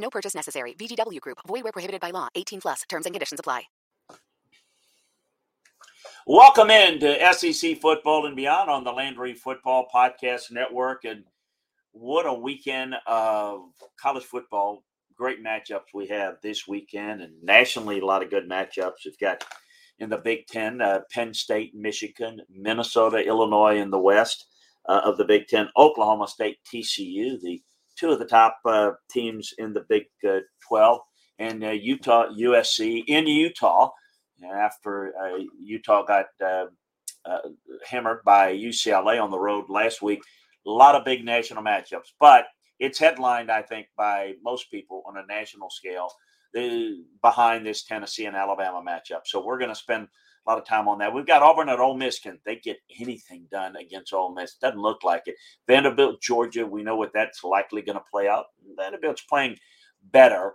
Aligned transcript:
No 0.00 0.10
purchase 0.10 0.34
necessary. 0.34 0.74
VGW 0.74 1.20
Group. 1.20 1.38
Void 1.46 1.62
where 1.64 1.72
prohibited 1.72 2.00
by 2.00 2.10
law. 2.10 2.28
18 2.34 2.60
plus. 2.60 2.82
Terms 2.88 3.06
and 3.06 3.14
conditions 3.14 3.38
apply. 3.38 3.62
Welcome 6.26 6.70
in 6.70 7.00
to 7.00 7.32
SEC 7.32 7.80
football 7.80 8.26
and 8.26 8.36
beyond 8.36 8.70
on 8.70 8.84
the 8.84 8.92
Landry 8.92 9.34
Football 9.34 9.88
Podcast 9.92 10.52
Network. 10.52 11.04
And 11.04 11.24
what 11.92 12.26
a 12.26 12.32
weekend 12.32 12.94
of 13.06 13.62
college 14.00 14.24
football. 14.24 14.84
Great 15.16 15.42
matchups 15.42 15.92
we 15.92 16.06
have 16.08 16.36
this 16.42 16.68
weekend, 16.68 17.20
and 17.20 17.32
nationally, 17.42 17.98
a 17.98 18.06
lot 18.06 18.22
of 18.22 18.30
good 18.30 18.48
matchups. 18.48 19.04
We've 19.04 19.18
got 19.18 19.44
in 19.98 20.08
the 20.08 20.18
Big 20.18 20.46
Ten, 20.46 20.80
uh, 20.80 21.00
Penn 21.10 21.34
State, 21.34 21.74
Michigan, 21.74 22.40
Minnesota, 22.48 23.18
Illinois 23.18 23.78
in 23.78 23.90
the 23.90 23.98
West 23.98 24.46
uh, 24.88 25.00
of 25.04 25.16
the 25.16 25.24
Big 25.24 25.46
Ten, 25.46 25.68
Oklahoma 25.76 26.28
State, 26.28 26.58
TCU, 26.72 27.40
the 27.40 27.60
two 28.00 28.10
of 28.10 28.18
the 28.18 28.24
top 28.24 28.58
uh, 28.64 28.92
teams 29.10 29.52
in 29.58 29.74
the 29.74 29.84
Big 29.88 30.04
uh, 30.26 30.38
12, 30.66 31.00
and 31.38 31.62
uh, 31.62 31.70
Utah, 31.70 32.28
USC 32.28 33.04
in 33.06 33.26
Utah 33.26 33.90
after 34.54 35.12
uh, 35.22 35.38
Utah 35.58 36.02
got 36.02 36.26
hammered 37.86 38.20
by 38.24 38.54
UCLA 38.54 39.22
on 39.22 39.30
the 39.30 39.38
road 39.38 39.66
last 39.68 40.00
week. 40.00 40.20
A 40.66 40.70
lot 40.70 40.94
of 40.94 41.04
big 41.04 41.24
national 41.24 41.62
matchups, 41.62 42.12
but 42.18 42.46
it's 42.78 42.98
headlined, 42.98 43.50
I 43.50 43.62
think, 43.62 43.86
by 43.96 44.34
most 44.42 44.70
people 44.70 45.02
on 45.06 45.18
a 45.18 45.26
national 45.26 45.68
scale 45.68 46.10
the, 46.54 47.04
behind 47.22 47.66
this 47.66 47.84
Tennessee 47.84 48.24
and 48.24 48.36
Alabama 48.36 48.82
matchup. 48.82 49.20
So 49.26 49.44
we're 49.44 49.58
going 49.58 49.70
to 49.70 49.74
spend 49.74 50.08
a 50.46 50.50
lot 50.50 50.58
of 50.58 50.66
time 50.66 50.88
on 50.88 50.98
that. 50.98 51.12
We've 51.12 51.26
got 51.26 51.42
Auburn 51.42 51.68
at 51.68 51.80
Ole 51.80 51.96
Miss. 51.96 52.18
Can 52.18 52.38
they 52.44 52.56
get 52.56 52.78
anything 52.98 53.46
done 53.50 53.76
against 53.76 54.12
Ole 54.12 54.34
Miss? 54.34 54.54
Doesn't 54.54 54.80
look 54.80 55.04
like 55.04 55.22
it. 55.26 55.36
Vanderbilt, 55.66 56.20
Georgia. 56.20 56.66
We 56.66 56.82
know 56.82 56.96
what 56.96 57.12
that's 57.12 57.44
likely 57.44 57.82
going 57.82 57.98
to 57.98 58.04
play 58.10 58.28
out. 58.28 58.46
Vanderbilt's 58.76 59.22
playing 59.22 59.56
better, 60.12 60.54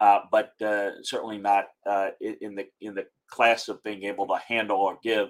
uh, 0.00 0.20
but 0.30 0.52
uh, 0.60 1.02
certainly 1.02 1.38
not 1.38 1.66
uh, 1.86 2.08
in 2.20 2.54
the 2.54 2.66
in 2.80 2.94
the 2.94 3.06
class 3.28 3.68
of 3.68 3.82
being 3.82 4.04
able 4.04 4.26
to 4.26 4.38
handle 4.46 4.78
or 4.78 4.98
give 5.02 5.28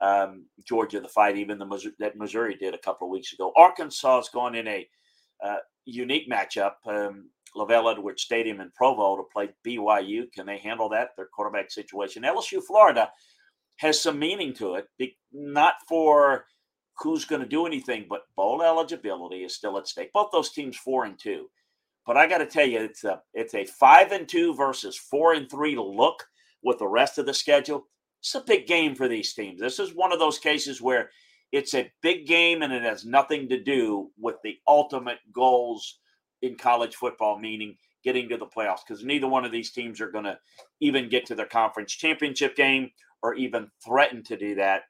um, 0.00 0.46
Georgia 0.66 1.00
the 1.00 1.08
fight, 1.08 1.36
even 1.36 1.58
the 1.58 1.66
Missouri, 1.66 1.94
that 1.98 2.16
Missouri 2.16 2.56
did 2.56 2.74
a 2.74 2.78
couple 2.78 3.06
of 3.06 3.12
weeks 3.12 3.32
ago. 3.32 3.52
Arkansas 3.56 4.20
is 4.20 4.28
going 4.28 4.54
in 4.54 4.68
a 4.68 4.88
uh, 5.42 5.56
unique 5.84 6.28
matchup. 6.30 6.74
Um, 6.86 7.30
LaVell 7.58 7.92
Edwards 7.92 8.22
Stadium 8.22 8.60
in 8.60 8.70
Provo 8.70 9.16
to 9.16 9.24
play 9.32 9.50
BYU. 9.66 10.30
Can 10.32 10.46
they 10.46 10.58
handle 10.58 10.88
that? 10.90 11.10
Their 11.16 11.26
quarterback 11.26 11.70
situation. 11.70 12.22
LSU, 12.22 12.62
Florida 12.62 13.10
has 13.78 14.00
some 14.00 14.18
meaning 14.18 14.52
to 14.54 14.74
it, 14.74 14.86
not 15.32 15.74
for 15.88 16.46
who's 16.98 17.24
going 17.24 17.42
to 17.42 17.48
do 17.48 17.66
anything, 17.66 18.06
but 18.08 18.22
bowl 18.36 18.62
eligibility 18.62 19.44
is 19.44 19.54
still 19.54 19.78
at 19.78 19.86
stake. 19.88 20.12
Both 20.12 20.30
those 20.32 20.50
teams 20.50 20.76
four 20.76 21.04
and 21.04 21.18
two. 21.18 21.48
But 22.06 22.16
I 22.16 22.26
got 22.26 22.38
to 22.38 22.46
tell 22.46 22.66
you, 22.66 22.80
it's 22.80 23.04
a 23.04 23.20
it's 23.34 23.54
a 23.54 23.64
five 23.66 24.12
and 24.12 24.28
two 24.28 24.54
versus 24.54 24.96
four 24.96 25.34
and 25.34 25.50
three 25.50 25.76
look 25.76 26.24
with 26.62 26.78
the 26.78 26.88
rest 26.88 27.18
of 27.18 27.26
the 27.26 27.34
schedule. 27.34 27.86
It's 28.20 28.34
a 28.34 28.40
big 28.40 28.66
game 28.66 28.94
for 28.94 29.08
these 29.08 29.34
teams. 29.34 29.60
This 29.60 29.78
is 29.78 29.94
one 29.94 30.12
of 30.12 30.18
those 30.18 30.38
cases 30.38 30.80
where 30.80 31.10
it's 31.52 31.74
a 31.74 31.90
big 32.02 32.26
game 32.26 32.62
and 32.62 32.72
it 32.72 32.82
has 32.82 33.04
nothing 33.04 33.48
to 33.48 33.62
do 33.62 34.10
with 34.18 34.36
the 34.42 34.56
ultimate 34.66 35.18
goals 35.32 35.98
in 36.42 36.56
college 36.56 36.94
football, 36.94 37.38
meaning 37.38 37.76
getting 38.04 38.28
to 38.28 38.36
the 38.36 38.46
playoffs, 38.46 38.80
because 38.86 39.04
neither 39.04 39.26
one 39.26 39.44
of 39.44 39.52
these 39.52 39.70
teams 39.70 40.00
are 40.00 40.10
going 40.10 40.24
to 40.24 40.38
even 40.80 41.08
get 41.08 41.26
to 41.26 41.34
their 41.34 41.46
conference 41.46 41.92
championship 41.92 42.56
game 42.56 42.90
or 43.22 43.34
even 43.34 43.70
threaten 43.84 44.22
to 44.24 44.36
do 44.36 44.54
that. 44.54 44.82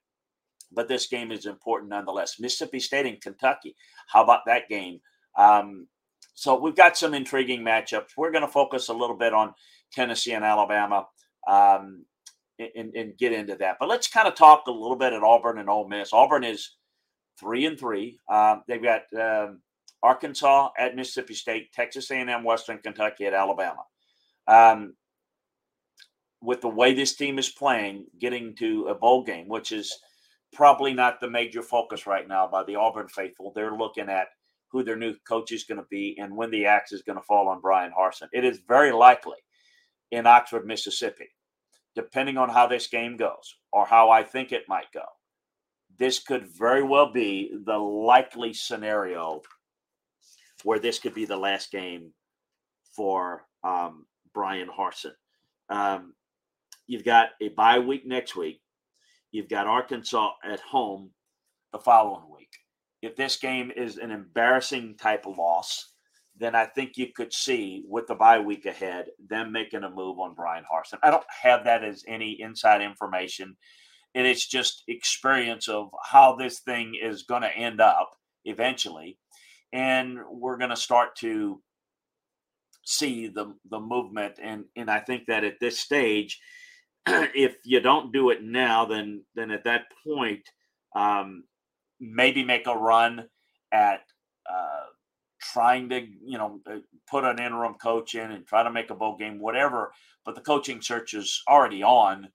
But 0.71 0.89
this 0.89 1.07
game 1.07 1.33
is 1.33 1.47
important 1.47 1.91
nonetheless. 1.91 2.39
Mississippi 2.39 2.81
State 2.81 3.07
and 3.07 3.21
Kentucky. 3.21 3.75
How 4.09 4.23
about 4.23 4.41
that 4.47 4.69
game? 4.69 5.01
Um, 5.37 5.87
so 6.35 6.59
we've 6.59 6.77
got 6.77 6.97
some 6.97 7.15
intriguing 7.15 7.63
matchups. 7.63 8.11
We're 8.17 8.31
going 8.31 8.45
to 8.45 8.53
focus 8.53 8.89
a 8.89 8.95
little 8.95 9.17
bit 9.17 9.33
on 9.33 9.55
Tennessee 9.93 10.33
and 10.33 10.45
Alabama 10.45 11.07
um, 11.49 12.05
and, 12.59 12.95
and, 12.95 13.17
get 13.17 13.33
into 13.33 13.57
that. 13.57 13.77
But 13.81 13.89
let's 13.89 14.09
kind 14.09 14.29
of 14.29 14.35
talk 14.35 14.67
a 14.67 14.71
little 14.71 14.97
bit 14.97 15.13
at 15.13 15.23
Auburn 15.23 15.59
and 15.59 15.71
Ole 15.71 15.89
Miss. 15.89 16.13
Auburn 16.13 16.45
is 16.45 16.77
three 17.41 17.67
and 17.67 17.79
three. 17.79 18.19
Um, 18.31 18.63
they've 18.69 18.83
got 18.83 19.03
um, 19.19 19.63
Arkansas 20.03 20.71
at 20.79 20.97
Mississippi 20.97 21.35
State, 21.35 21.73
Texas 21.73 22.11
A&M, 22.11 22.45
Western 22.45 22.79
Kentucky 22.79 23.27
at 23.27 23.35
Alabama. 23.35 23.83
Um, 24.47 24.95
with 26.41 26.61
the 26.61 26.69
way 26.69 26.95
this 26.95 27.17
team 27.17 27.39
is 27.39 27.49
playing, 27.49 28.07
getting 28.21 28.55
to 28.57 28.87
a 28.87 28.95
bowl 28.95 29.25
game, 29.25 29.49
which 29.49 29.73
is 29.73 29.93
probably 30.53 30.95
not 30.95 31.21
the 31.21 31.29
major 31.29 31.63
focus 31.63 32.07
right 32.07 32.29
now 32.29 32.47
by 32.47 32.63
the 32.65 32.77
Auburn 32.77 33.09
faithful. 33.09 33.53
They're 33.55 33.77
looking 33.77 34.09
at 34.09 34.29
who 34.71 34.83
their 34.83 34.97
new 34.97 35.15
coach 35.27 35.53
is 35.53 35.65
going 35.65 35.79
to 35.79 35.87
be 35.91 36.17
and 36.21 36.37
when 36.37 36.51
the 36.51 36.67
axe 36.67 36.93
is 36.93 37.03
going 37.03 37.19
to 37.19 37.25
fall 37.25 37.49
on 37.49 37.61
Bryan 37.61 37.93
Harsin. 37.99 38.29
It 38.33 38.45
is 38.45 38.61
very 38.69 38.93
likely 38.93 39.39
in 40.11 40.27
Oxford, 40.27 40.67
Mississippi, 40.67 41.29
depending 41.95 42.37
on 42.37 42.49
how 42.49 42.67
this 42.67 42.87
game 42.87 43.17
goes 43.17 43.57
or 43.73 43.87
how 43.87 44.11
I 44.11 44.23
think 44.23 44.53
it 44.53 44.69
might 44.69 44.93
go. 44.93 45.05
This 45.99 46.21
could 46.21 46.47
very 46.47 46.83
well 46.83 47.13
be 47.13 47.53
the 47.65 47.79
likely 47.79 48.53
scenario 48.53 49.43
where 50.69 50.79
this 50.79 50.99
could 50.99 51.15
be 51.15 51.25
the 51.25 51.35
last 51.35 51.71
game 51.71 52.13
for 52.95 53.47
um, 53.65 54.05
Bryan 54.35 54.69
Harsin. 54.69 55.15
Um, 55.71 56.13
you've 56.87 57.07
got 57.07 57.31
a 57.41 57.49
bye 57.49 57.79
week 57.79 58.07
next 58.07 58.37
week. 58.37 58.61
You've 59.33 59.49
got 59.49 59.67
Arkansas 59.67 60.33
at 60.45 60.61
home 60.61 61.13
the 61.73 61.79
following 61.79 62.31
week. 62.31 62.51
If 63.01 63.17
this 63.17 63.37
game 63.37 63.73
is 63.75 63.97
an 63.97 64.11
embarrassing 64.11 64.99
type 64.99 65.25
of 65.25 65.39
loss, 65.39 65.95
then 66.37 66.55
I 66.55 66.67
think 66.67 66.99
you 66.99 67.15
could 67.17 67.33
see 67.33 67.85
with 67.89 68.07
the 68.07 68.15
bye 68.15 68.41
week 68.41 68.67
ahead 68.67 69.07
them 69.27 69.51
making 69.51 69.85
a 69.85 69.91
move 69.91 70.19
on 70.19 70.35
Bryan 70.35 70.65
Harsin. 70.71 70.99
I 71.03 71.11
don't 71.11 71.25
have 71.45 71.65
that 71.65 71.83
as 71.83 72.05
any 72.07 72.39
inside 72.43 72.83
information, 72.83 73.57
and 74.15 74.27
it's 74.27 74.47
just 74.47 74.83
experience 74.87 75.67
of 75.67 75.89
how 76.05 76.37
this 76.37 76.61
thing 76.61 76.93
is 77.03 77.23
going 77.23 77.41
to 77.41 77.57
end 77.57 77.81
up 77.81 78.11
eventually 78.45 79.17
and 79.73 80.19
we're 80.31 80.57
going 80.57 80.71
to 80.71 80.77
start 80.77 81.17
to 81.17 81.61
see 82.85 83.29
the 83.29 83.55
the 83.71 83.79
movement 83.79 84.35
and 84.43 84.65
and 84.77 84.91
I 84.91 85.01
think 85.01 85.27
that 85.27 85.45
at 85.45 85.61
this 85.61 85.79
stage 85.79 86.41
if 87.07 87.57
you 87.65 87.81
don't 87.81 88.13
do 88.13 88.31
it 88.31 88.43
now 88.43 88.87
then 88.87 89.23
then 89.35 89.51
at 89.51 89.65
that 89.65 89.85
point 90.07 90.49
um, 90.97 91.45
maybe 92.01 92.43
make 92.43 92.67
a 92.67 92.75
run 92.75 93.29
at 93.73 94.01
uh, 94.51 94.87
trying 95.39 95.91
to 95.91 96.01
you 96.25 96.39
know 96.39 96.61
uh, 96.71 96.79
put 97.11 97.25
an 97.25 97.39
interim 97.39 97.75
coach 97.75 98.15
in 98.15 98.31
and 98.31 98.47
try 98.47 98.63
to 98.63 98.73
make 98.73 98.89
a 98.89 98.95
bowl 98.95 99.19
game 99.19 99.39
whatever 99.39 99.93
but 100.25 100.35
the 100.35 100.41
coaching 100.41 100.81
search 100.81 101.13
is 101.13 101.43
already 101.49 101.83
on 101.83 102.29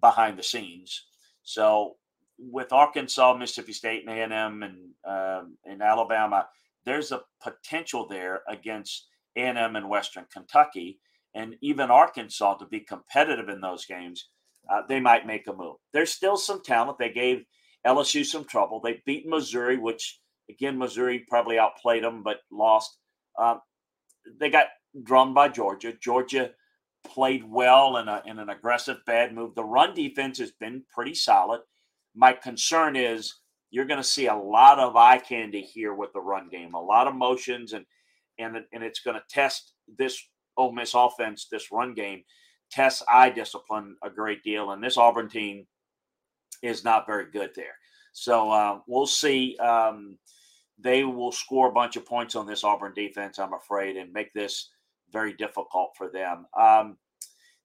behind 0.00 0.38
the 0.38 0.42
scenes. 0.42 1.04
So 1.42 1.96
with 2.38 2.72
Arkansas 2.72 3.36
Mississippi 3.36 3.72
State 3.72 4.08
and 4.08 4.32
A&M 4.32 4.62
and 4.62 4.76
um, 5.06 5.56
and 5.64 5.82
Alabama 5.82 6.46
there's 6.86 7.12
a 7.12 7.22
potential 7.42 8.06
there 8.08 8.42
against 8.48 9.06
A&M 9.36 9.76
and 9.76 9.88
Western 9.88 10.26
Kentucky 10.32 10.98
and 11.34 11.56
even 11.60 11.90
Arkansas 11.90 12.54
to 12.54 12.66
be 12.66 12.80
competitive 12.80 13.48
in 13.48 13.60
those 13.60 13.86
games. 13.86 14.28
Uh, 14.70 14.82
they 14.88 15.00
might 15.00 15.26
make 15.26 15.46
a 15.46 15.52
move. 15.52 15.76
There's 15.92 16.12
still 16.12 16.36
some 16.36 16.62
talent. 16.62 16.98
They 16.98 17.10
gave 17.10 17.44
LSU 17.86 18.24
some 18.24 18.44
trouble. 18.44 18.80
They 18.80 19.02
beat 19.04 19.26
Missouri, 19.26 19.76
which 19.76 20.20
again 20.48 20.78
Missouri 20.78 21.24
probably 21.28 21.58
outplayed 21.58 22.04
them 22.04 22.22
but 22.22 22.38
lost. 22.50 22.96
Um, 23.38 23.60
they 24.40 24.48
got 24.48 24.66
drummed 25.02 25.34
by 25.34 25.48
Georgia. 25.48 25.92
Georgia 26.00 26.52
played 27.04 27.44
well 27.44 27.98
in, 27.98 28.08
a, 28.08 28.22
in 28.24 28.38
an 28.38 28.48
aggressive 28.48 28.98
bad 29.06 29.34
move. 29.34 29.54
The 29.54 29.64
run 29.64 29.94
defense 29.94 30.38
has 30.38 30.52
been 30.52 30.84
pretty 30.92 31.14
solid. 31.14 31.60
My 32.14 32.32
concern 32.32 32.96
is 32.96 33.34
you're 33.74 33.84
going 33.84 34.00
to 34.00 34.04
see 34.04 34.28
a 34.28 34.36
lot 34.36 34.78
of 34.78 34.94
eye 34.94 35.18
candy 35.18 35.60
here 35.60 35.94
with 35.94 36.12
the 36.12 36.20
run 36.20 36.48
game, 36.48 36.74
a 36.74 36.80
lot 36.80 37.08
of 37.08 37.14
motions, 37.16 37.72
and 37.72 37.84
and 38.38 38.56
and 38.72 38.84
it's 38.84 39.00
going 39.00 39.16
to 39.16 39.22
test 39.28 39.72
this 39.98 40.16
Ole 40.56 40.70
Miss 40.70 40.94
offense, 40.94 41.48
this 41.50 41.72
run 41.72 41.92
game, 41.92 42.22
tests 42.70 43.02
eye 43.10 43.30
discipline 43.30 43.96
a 44.04 44.10
great 44.10 44.44
deal, 44.44 44.70
and 44.70 44.82
this 44.82 44.96
Auburn 44.96 45.28
team 45.28 45.66
is 46.62 46.84
not 46.84 47.04
very 47.04 47.28
good 47.32 47.50
there. 47.56 47.74
So 48.12 48.48
uh, 48.48 48.78
we'll 48.86 49.08
see. 49.08 49.56
Um, 49.56 50.18
they 50.78 51.02
will 51.02 51.32
score 51.32 51.68
a 51.68 51.72
bunch 51.72 51.96
of 51.96 52.06
points 52.06 52.36
on 52.36 52.46
this 52.46 52.62
Auburn 52.62 52.94
defense, 52.94 53.40
I'm 53.40 53.54
afraid, 53.54 53.96
and 53.96 54.12
make 54.12 54.32
this 54.34 54.70
very 55.12 55.32
difficult 55.32 55.94
for 55.98 56.08
them. 56.12 56.46
Um, 56.56 56.96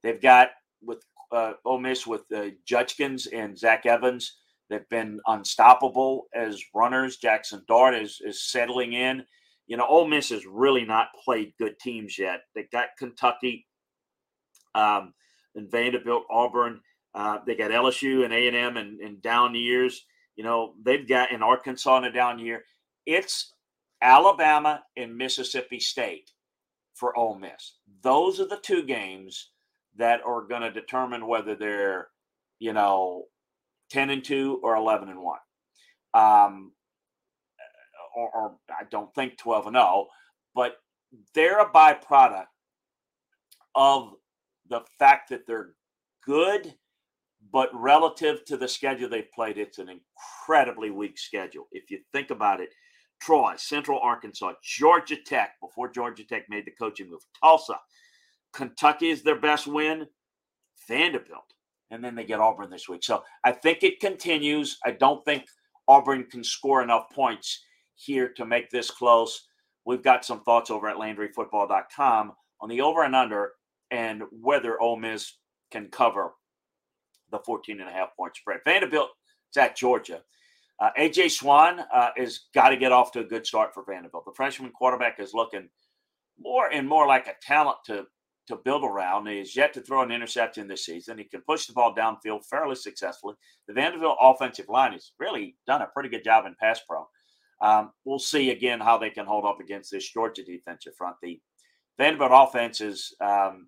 they've 0.02 0.20
got 0.22 0.50
with 0.82 1.04
uh, 1.32 1.54
Ole 1.66 1.80
Miss 1.80 2.08
with 2.08 2.24
uh, 2.36 2.48
Judkins 2.66 3.28
and 3.28 3.56
Zach 3.56 3.86
Evans. 3.86 4.38
They've 4.69 4.88
been 4.89 5.19
unstoppable 5.27 6.27
as 6.33 6.63
runners. 6.75 7.18
Jaxson 7.19 7.66
Dart 7.68 7.95
is 7.95 8.21
is 8.24 8.50
settling 8.50 8.94
in. 8.94 9.25
You 9.68 9.77
know, 9.77 9.86
Ole 9.88 10.07
Miss 10.07 10.30
has 10.30 10.45
really 10.45 10.86
not 10.86 11.10
played 11.24 11.54
good 11.60 11.77
teams 11.80 12.18
yet. 12.18 12.42
They 12.56 12.68
got 12.71 12.89
Kentucky, 12.98 13.68
um, 14.75 15.13
and 15.56 15.69
Vanderbilt, 15.69 16.25
Auburn. 16.30 16.81
Uh, 17.16 17.39
they 17.45 17.56
got 17.56 17.71
LSU 17.71 18.24
and 18.24 18.33
A 18.33 18.48
and 18.48 18.77
and 18.77 19.21
down 19.21 19.56
years. 19.56 20.06
You 20.36 20.44
know, 20.44 20.74
they've 20.83 21.07
got 21.07 21.31
in 21.31 21.44
Arkansas 21.44 21.98
in 21.98 22.06
a 22.06 22.12
down 22.12 22.39
year. 22.39 22.63
It's 23.06 23.54
Alabama 24.01 24.83
and 24.95 25.18
Mississippi 25.18 25.80
State 25.80 26.31
for 26.94 27.18
Ole 27.18 27.36
Miss. 27.36 27.77
Those 28.04 28.39
are 28.39 28.48
the 28.48 28.60
two 28.62 28.83
games 28.83 29.50
that 29.98 30.22
are 30.25 30.48
going 30.48 30.62
to 30.62 30.72
determine 30.72 31.27
whether 31.27 31.56
they're, 31.56 32.07
you 32.60 32.74
know, 32.74 33.25
10 33.89 34.09
and 34.09 34.24
2 34.24 34.59
or 34.63 34.75
11 34.75 35.09
and 35.09 35.21
1. 35.21 35.39
Um, 36.13 36.71
or, 38.15 38.30
or 38.33 38.56
I 38.69 38.83
don't 38.89 39.13
think 39.13 39.38
12 39.38 39.68
and 39.68 39.75
0, 39.75 40.07
but 40.56 40.77
they're 41.33 41.59
a 41.59 41.69
byproduct 41.69 42.45
of 43.75 44.13
the 44.69 44.81
fact 44.97 45.30
that 45.30 45.45
they're 45.47 45.74
good, 46.25 46.74
but 47.51 47.69
relative 47.74 48.45
to 48.45 48.57
the 48.57 48.68
schedule 48.68 49.09
they've 49.09 49.31
played, 49.33 49.57
it's 49.57 49.80
an 49.80 49.89
incredibly 49.89 50.89
weak 50.91 51.18
schedule. 51.18 51.68
If 51.71 51.89
you 51.89 52.00
think 52.12 52.30
about 52.30 52.62
it, 52.62 52.69
Troy, 53.19 53.53
Central 53.57 54.00
Arkansas, 54.00 54.53
Georgia 54.63 55.18
Tech, 55.18 55.59
before 55.62 55.89
Georgia 55.89 56.24
Tech 56.24 56.44
made 56.50 56.65
the 56.65 56.71
coaching 56.71 57.09
move, 57.09 57.21
Tulsa, 57.41 57.80
Kentucky 58.53 59.09
is 59.09 59.24
their 59.24 59.39
best 59.39 59.68
win, 59.68 60.07
Vanderbilt, 60.88 61.53
and 61.91 62.03
then 62.03 62.15
they 62.15 62.24
get 62.24 62.39
Auburn 62.39 62.69
this 62.69 62.88
week. 62.88 63.03
So 63.03 63.24
I 63.44 63.51
think 63.51 63.83
it 63.83 64.00
continues. 64.00 64.77
I 64.86 64.91
don't 64.91 65.24
think 65.25 65.45
Auburn 65.88 66.25
can 66.25 66.44
score 66.44 66.81
enough 66.83 67.09
points 67.12 67.63
here 67.95 68.30
to 68.30 68.45
make 68.45 68.69
this 68.69 68.91
close. 68.91 69.47
We've 69.86 70.03
got 70.03 70.25
some 70.25 70.44
thoughts 70.44 70.69
over 70.69 70.88
at 70.88 70.97
LandryFootball.com 70.97 72.33
on 72.62 72.69
the 72.69 72.81
over 72.81 73.03
and 73.03 73.15
under 73.15 73.53
and 73.91 74.24
whether 74.31 74.80
Ole 74.80 74.97
Miss 74.97 75.33
can 75.71 75.88
cover 75.88 76.33
the 77.31 77.39
14 77.39 77.80
and 77.80 77.89
a 77.89 77.94
half 77.94 78.15
point 78.15 78.36
spread. 78.36 78.59
Vanderbilt 78.65 79.09
is 79.51 79.57
at 79.57 79.75
Georgia. 79.75 80.21
Uh, 80.80 80.89
AJ 80.97 81.31
Swann 81.31 81.81
uh, 81.94 82.09
has 82.15 82.41
got 82.53 82.69
to 82.69 82.77
get 82.77 82.91
off 82.91 83.12
to 83.12 83.19
a 83.19 83.24
good 83.24 83.45
start 83.45 83.74
for 83.74 83.83
Vanderbilt. 83.83 84.25
The 84.25 84.33
freshman 84.36 84.71
quarterback 84.71 85.19
is 85.19 85.33
looking 85.33 85.68
more 86.39 86.71
and 86.71 86.88
more 86.88 87.06
like 87.06 87.27
a 87.27 87.33
talent 87.41 87.77
to 87.88 88.06
to 88.50 88.57
build 88.57 88.84
around. 88.84 89.28
He's 89.28 89.56
yet 89.56 89.74
to 89.74 89.81
throw 89.81 90.01
an 90.01 90.12
interception 90.12 90.68
this 90.68 90.86
season. 90.86 91.18
He 91.18 91.24
can 91.24 91.42
push 91.42 91.66
the 91.66 91.74
ball 91.74 91.96
downfield 91.96 92.46
fairly 92.46 92.75
successfully. 92.75 93.36
The 93.68 93.74
Vanderbilt 93.74 94.18
offensive 94.19 94.68
line 94.68 94.92
has 94.94 95.13
really 95.19 95.56
done 95.66 95.81
a 95.81 95.88
pretty 95.88 96.10
good 96.10 96.24
job 96.24 96.46
in 96.46 96.56
pass 96.60 96.81
pro. 96.88 97.07
Um, 97.62 97.92
we'll 98.06 98.19
see 98.19 98.51
again 98.51 98.80
how 98.80 98.98
they 98.98 99.10
can 99.10 99.25
hold 99.25 99.46
up 99.46 99.60
against 99.60 99.92
this 99.92 100.10
Georgia 100.12 100.44
defensive 100.44 100.96
front. 100.96 101.16
The 101.22 101.40
Vanderbilt 101.98 102.31
offense 102.34 102.81
is 102.81 103.16
um, 103.22 103.68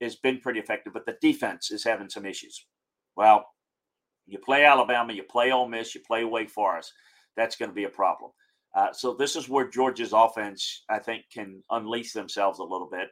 has 0.00 0.16
been 0.16 0.40
pretty 0.40 0.60
effective, 0.60 0.92
but 0.92 1.06
the 1.06 1.16
defense 1.20 1.70
is 1.70 1.84
having 1.84 2.08
some 2.08 2.24
issues. 2.24 2.64
Well, 3.16 3.44
you 4.26 4.38
play 4.38 4.64
Alabama, 4.64 5.12
you 5.12 5.24
play 5.24 5.52
Ole 5.52 5.68
Miss, 5.68 5.94
you 5.94 6.00
play 6.00 6.24
Wake 6.24 6.50
Forest. 6.50 6.92
That's 7.36 7.56
going 7.56 7.68
to 7.68 7.74
be 7.74 7.84
a 7.84 7.90
problem. 7.90 8.30
Uh, 8.74 8.92
so 8.92 9.14
this 9.14 9.36
is 9.36 9.48
where 9.48 9.68
Georgia's 9.68 10.12
offense, 10.12 10.84
I 10.88 11.00
think, 11.00 11.24
can 11.32 11.62
unleash 11.70 12.12
themselves 12.12 12.60
a 12.60 12.64
little 12.64 12.88
bit. 12.90 13.08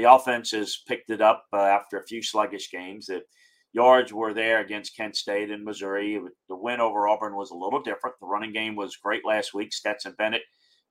The 0.00 0.10
offense 0.10 0.52
has 0.52 0.78
picked 0.88 1.10
it 1.10 1.20
up 1.20 1.44
uh, 1.52 1.58
after 1.58 1.98
a 1.98 2.06
few 2.06 2.22
sluggish 2.22 2.70
games. 2.70 3.04
The 3.04 3.20
yards 3.74 4.14
were 4.14 4.32
there 4.32 4.60
against 4.60 4.96
Kent 4.96 5.14
State 5.14 5.50
and 5.50 5.62
Missouri. 5.62 6.18
The 6.48 6.56
win 6.56 6.80
over 6.80 7.06
Auburn 7.06 7.36
was 7.36 7.50
a 7.50 7.54
little 7.54 7.82
different. 7.82 8.16
The 8.18 8.26
running 8.26 8.54
game 8.54 8.76
was 8.76 8.96
great 8.96 9.26
last 9.26 9.52
week. 9.52 9.74
Stetson 9.74 10.14
Bennett 10.16 10.40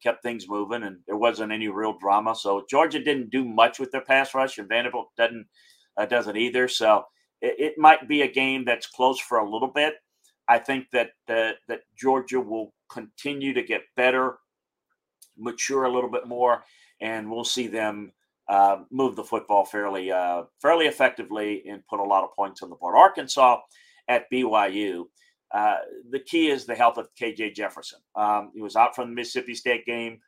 kept 0.03 0.21
things 0.21 0.47
moving, 0.47 0.83
and 0.83 0.99
there 1.07 1.17
wasn't 1.17 1.51
any 1.51 1.69
real 1.69 1.97
drama. 1.97 2.35
So 2.35 2.67
Georgia 2.69 3.03
didn't 3.03 3.31
do 3.31 3.43
much 3.43 3.79
with 3.79 3.89
their 3.89 4.03
pass 4.05 4.35
rush, 4.35 4.59
and 4.59 4.69
Vanderbilt 4.69 5.07
doesn't 5.17 5.47
uh, 5.97 6.05
doesn't 6.05 6.37
either. 6.37 6.67
So 6.67 7.05
it, 7.41 7.55
it, 7.57 7.73
might 7.79 8.07
be 8.07 8.21
a 8.21 8.31
game 8.31 8.63
that's 8.63 8.85
close 8.85 9.19
for 9.19 9.39
a 9.39 9.49
little 9.49 9.71
bit. 9.73 9.95
I 10.47 10.59
think 10.59 10.85
that 10.91 11.09
uh, 11.27 11.53
that 11.67 11.81
Georgia 11.97 12.39
will 12.39 12.75
continue 12.91 13.55
to 13.55 13.63
get 13.63 13.81
better, 13.95 14.37
mature 15.35 15.85
a 15.85 15.91
little 15.91 16.11
bit 16.11 16.27
more, 16.27 16.63
and 17.01 17.31
we'll 17.31 17.43
see 17.43 17.65
them 17.65 18.11
uh, 18.49 18.79
move 18.91 19.15
the 19.15 19.23
football 19.23 19.63
fairly 19.63 20.11
uh, 20.11 20.43
fairly 20.61 20.87
effectively 20.87 21.63
and 21.69 21.85
put 21.87 21.99
a 21.99 22.03
lot 22.03 22.23
of 22.23 22.35
points 22.35 22.63
on 22.63 22.69
the 22.69 22.75
board. 22.75 22.95
Arkansas 22.97 23.59
at 24.07 24.25
BYU. 24.33 25.05
Uh, 25.51 25.77
the 26.09 26.19
key 26.19 26.49
is 26.49 26.65
the 26.65 26.75
health 26.75 26.97
of 26.97 27.09
KJ 27.19 27.55
Jefferson. 27.55 27.99
Um, 28.15 28.51
he 28.53 28.61
was 28.61 28.75
out 28.75 28.95
from 28.95 29.09
the 29.09 29.15
Mississippi 29.15 29.53
State 29.53 29.85
game 29.85 30.19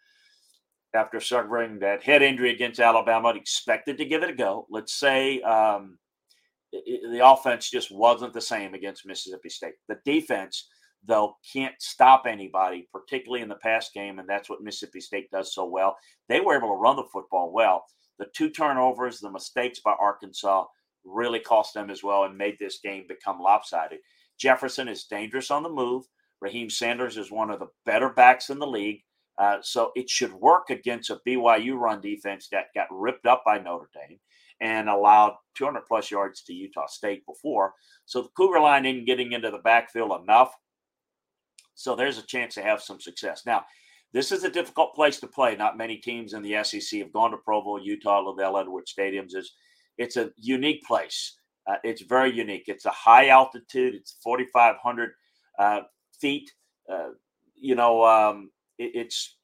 after 0.94 1.20
suffering 1.20 1.80
that 1.80 2.04
head 2.04 2.22
injury 2.22 2.52
against 2.54 2.80
Alabama. 2.80 3.30
Expected 3.30 3.98
to 3.98 4.06
give 4.06 4.24
it 4.24 4.30
a 4.30 4.34
go. 4.34 4.68
Let's 4.70 4.94
say 4.94 5.42
um, 5.42 5.98
it, 6.72 7.02
the 7.12 7.26
offense 7.26 7.70
just 7.70 7.92
wasn't 7.92 8.34
the 8.34 8.42
same 8.42 8.74
against 8.76 9.06
Mississippi 9.06 9.50
State. 9.50 9.74
The 9.88 9.98
defense, 10.06 10.70
though, 11.04 11.38
can't 11.52 11.76
stop 11.80 12.24
anybody, 12.28 12.88
particularly 12.92 13.42
in 13.42 13.50
the 13.50 13.56
pass 13.56 13.90
game, 13.92 14.20
and 14.20 14.30
that's 14.30 14.50
what 14.50 14.62
Mississippi 14.62 15.02
State 15.02 15.30
does 15.32 15.54
so 15.54 15.66
well. 15.66 15.98
They 16.30 16.40
were 16.40 16.56
able 16.56 16.70
to 16.70 16.80
run 16.80 16.96
the 16.96 17.04
football 17.12 17.52
well. 17.52 17.86
The 18.20 18.28
two 18.36 18.50
turnovers, 18.50 19.20
the 19.20 19.32
mistakes 19.32 19.80
by 19.80 19.94
Arkansas 20.00 20.66
really 21.04 21.40
cost 21.40 21.74
them 21.74 21.90
as 21.90 22.04
well 22.04 22.24
and 22.24 22.38
made 22.38 22.58
this 22.60 22.80
game 22.84 23.06
become 23.08 23.40
lopsided. 23.40 24.00
Jefferson 24.38 24.88
is 24.88 25.06
dangerous 25.06 25.52
on 25.52 25.64
the 25.64 25.70
move. 25.70 26.06
Raheim 26.44 26.72
Sanders 26.72 27.18
is 27.18 27.32
one 27.32 27.52
of 27.52 27.60
the 27.60 27.68
better 27.86 28.10
backs 28.10 28.50
in 28.50 28.60
the 28.60 28.68
league. 28.68 29.02
Uh, 29.38 29.58
so 29.62 29.92
it 29.96 30.10
should 30.10 30.34
work 30.34 30.70
against 30.70 31.10
a 31.10 31.20
BYU 31.28 31.76
run 31.76 32.02
defense 32.02 32.48
that 32.52 32.66
got 32.76 32.88
ripped 32.92 33.26
up 33.26 33.44
by 33.46 33.58
Notre 33.58 33.90
Dame 33.94 34.20
and 34.60 34.90
allowed 34.90 35.36
200 35.56 35.82
plus 35.88 36.12
yards 36.12 36.44
to 36.44 36.54
Utah 36.54 36.86
State 36.88 37.26
before. 37.26 37.74
So 38.06 38.22
the 38.22 38.30
Cougar 38.38 38.60
line 38.60 38.86
isn't 38.86 39.06
getting 39.06 39.32
into 39.32 39.50
the 39.50 39.58
backfield 39.60 40.22
enough. 40.22 40.54
So 41.74 41.96
there's 41.96 42.20
a 42.20 42.26
chance 42.28 42.54
to 42.56 42.62
have 42.62 42.82
some 42.82 43.00
success. 43.00 43.44
Now, 43.46 43.66
this 44.14 44.32
is 44.32 44.44
a 44.44 44.50
difficult 44.50 44.94
place 44.94 45.20
to 45.22 45.28
play. 45.28 45.56
Not 45.56 45.78
many 45.78 45.98
teams 45.98 46.34
in 46.34 46.42
the 46.42 46.64
SEC 46.64 47.00
have 47.00 47.14
gone 47.14 47.32
to 47.32 47.38
Provo, 47.38 47.78
Utah, 47.78 48.22
LaVell 48.22 48.62
Edwards 48.62 48.94
stadiums. 48.98 49.36
Is 49.36 49.54
it's 49.98 50.18
a 50.18 50.32
unique 50.38 50.84
place. 50.84 51.38
Uh, 51.68 51.76
it's 51.84 52.02
very 52.02 52.34
unique. 52.34 52.64
It's 52.68 52.86
a 52.86 52.92
high 52.92 53.30
altitude. 53.30 53.94
It's 53.96 54.18
4,500 54.24 55.12
uh, 55.60 55.82
feet. 56.20 56.52
Uh, 56.92 57.10
you 57.60 57.76
know, 57.76 58.04
um, 58.04 58.50
it, 58.78 58.92
it's 58.96 59.38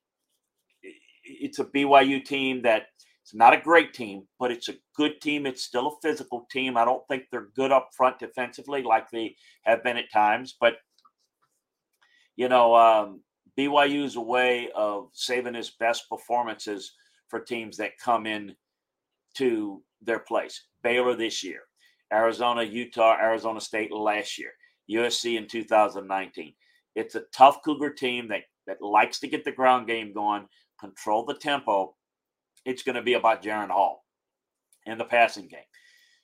it's 1.24 1.60
a 1.60 1.66
BYU 1.66 2.24
team 2.24 2.62
that 2.64 2.88
it's 3.22 3.36
not 3.36 3.54
a 3.54 3.62
great 3.62 3.94
team, 3.94 4.24
but 4.40 4.52
it's 4.52 4.70
a 4.70 4.76
good 4.96 5.20
team. 5.22 5.46
It's 5.46 5.64
still 5.64 5.88
a 5.88 6.02
physical 6.02 6.48
team. 6.50 6.78
I 6.78 6.86
don't 6.86 7.06
think 7.10 7.24
they're 7.30 7.50
good 7.56 7.72
up 7.72 7.90
front 7.96 8.20
defensively 8.20 8.82
like 8.82 9.12
they 9.12 9.36
have 9.64 9.84
been 9.84 9.98
at 9.98 10.12
times, 10.12 10.56
but 10.60 10.76
you 12.38 12.48
know, 12.48 12.76
um, 12.76 13.22
BYU's 13.58 14.16
a 14.16 14.22
way 14.22 14.70
of 14.76 15.10
saving 15.14 15.56
his 15.56 15.72
best 15.72 16.10
performances 16.10 16.94
for 17.28 17.40
teams 17.40 17.78
that 17.78 17.98
come 17.98 18.26
in 18.26 18.56
to 19.36 19.82
their 20.02 20.20
place. 20.20 20.66
Baylor 20.84 21.16
this 21.16 21.44
year, 21.44 21.62
Arizona, 22.14 22.64
Utah, 22.64 23.18
Arizona 23.20 23.60
State 23.60 23.92
last 23.92 24.38
year, 24.38 24.52
USC 24.90 25.38
in 25.38 25.48
2019. 25.48 26.54
It's 26.96 27.16
a 27.16 27.24
tough 27.34 27.60
Cougar 27.64 27.92
team 27.92 28.28
that 28.30 28.44
that 28.68 28.82
likes 28.82 29.20
to 29.20 29.28
get 29.28 29.46
the 29.46 29.52
ground 29.52 29.88
game 29.88 30.14
going, 30.14 30.46
control 30.80 31.26
the 31.26 31.36
tempo, 31.36 31.96
it's 32.66 32.84
going 32.84 32.96
to 32.96 33.02
be 33.02 33.14
about 33.14 33.42
Jaren 33.42 33.70
Hall 33.70 34.04
in 34.86 34.98
the 34.98 35.06
passing 35.06 35.48
game. 35.48 35.60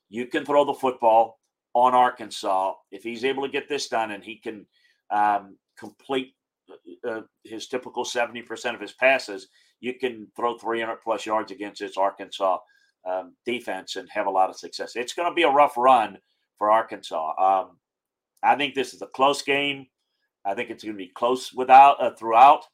You 0.09 0.27
can 0.27 0.45
throw 0.45 0.65
the 0.65 0.73
football 0.73 1.39
on 1.73 1.93
Arkansas 1.93 2.73
if 2.91 3.01
he's 3.01 3.25
able 3.25 3.43
to 3.43 3.51
get 3.51 3.69
this 3.69 3.87
done 3.87 4.11
and 4.11 4.23
he 4.23 4.35
can 4.35 4.65
um, 5.09 5.57
complete 5.79 6.33
uh, 6.69 7.09
uh 7.09 7.21
his 7.43 7.67
typical 7.67 8.03
70% 8.03 8.75
of 8.75 8.81
his 8.81 8.93
passes. 8.93 9.47
you 9.79 9.93
can 9.93 10.27
throw 10.35 10.57
300 10.57 10.97
plus 11.03 11.25
yards 11.25 11.51
against 11.51 11.81
this 11.81 11.97
Arkansas 11.97 12.59
um, 13.05 13.35
defense 13.45 13.95
and 13.95 14.09
have 14.09 14.27
a 14.27 14.31
lot 14.31 14.49
of 14.49 14.57
success. 14.57 14.95
It's 14.95 15.13
going 15.13 15.29
to 15.29 15.35
be 15.35 15.43
a 15.43 15.49
rough 15.49 15.77
run 15.77 16.17
for 16.57 16.71
Arkansas. 16.71 17.33
Um, 17.37 17.77
I 18.41 18.55
think 18.55 18.75
this 18.75 18.93
is 18.93 19.01
a 19.01 19.07
close 19.07 19.41
game. 19.41 19.87
I 20.45 20.53
think 20.53 20.69
it's 20.69 20.83
going 20.83 20.95
to 20.95 21.03
be 21.03 21.11
close 21.13 21.53
without 21.53 22.01
uh, 22.01 22.11
throughout. 22.15 22.65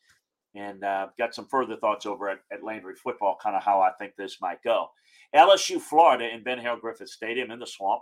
And 0.56 0.84
uh, 0.84 1.08
got 1.18 1.36
some 1.36 1.48
further 1.48 1.78
thoughts 1.78 2.08
over 2.08 2.28
at, 2.30 2.40
at 2.52 2.64
Landry 2.64 2.96
Football, 2.96 3.38
kind 3.42 3.56
of 3.56 3.64
how 3.64 3.82
I 3.82 3.92
think 4.00 4.16
this 4.16 4.42
might 4.42 4.64
go. 4.64 4.88
LSU, 5.36 5.80
Florida, 5.80 6.28
in 6.34 6.44
Ben 6.44 6.58
Hill 6.58 6.78
Griffin 6.78 7.06
Stadium 7.06 7.52
in 7.52 7.60
the 7.60 7.68
swamp. 7.68 8.02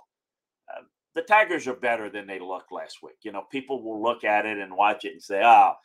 The 1.17 1.23
Tigers 1.23 1.67
are 1.67 1.73
better 1.73 2.11
than 2.11 2.27
they 2.27 2.37
looked 2.37 2.71
last 2.71 3.01
week. 3.01 3.15
You 3.23 3.31
know, 3.31 3.41
people 3.51 3.81
will 3.81 4.03
look 4.03 4.23
at 4.23 4.45
it 4.45 4.59
and 4.59 4.77
watch 4.77 5.03
it 5.03 5.13
and 5.13 5.23
say, 5.23 5.41
"Ah, 5.43 5.75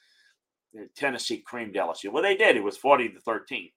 oh, 0.76 0.86
Tennessee 0.94 1.38
creamed 1.38 1.74
LSU." 1.74 2.12
Well, 2.12 2.22
they 2.22 2.36
did. 2.36 2.54
It 2.54 2.62
was 2.62 2.76
forty 2.76 3.08
to 3.08 3.18
thirteen. 3.18 3.70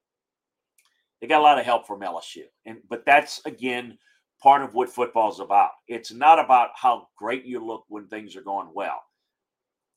They 1.22 1.28
got 1.28 1.40
a 1.40 1.44
lot 1.44 1.58
of 1.58 1.64
help 1.64 1.88
from 1.88 2.02
LSU, 2.02 2.44
and 2.66 2.80
but 2.90 3.06
that's 3.06 3.40
again 3.46 3.98
part 4.44 4.64
of 4.64 4.74
what 4.74 4.90
football 4.90 5.32
is 5.32 5.40
about. 5.40 5.72
It's 5.88 6.12
not 6.12 6.40
about 6.40 6.72
how 6.76 7.08
great 7.18 7.46
you 7.46 7.66
look 7.66 7.86
when 7.88 8.10
things 8.10 8.36
are 8.36 8.42
going 8.42 8.72
well. 8.74 9.02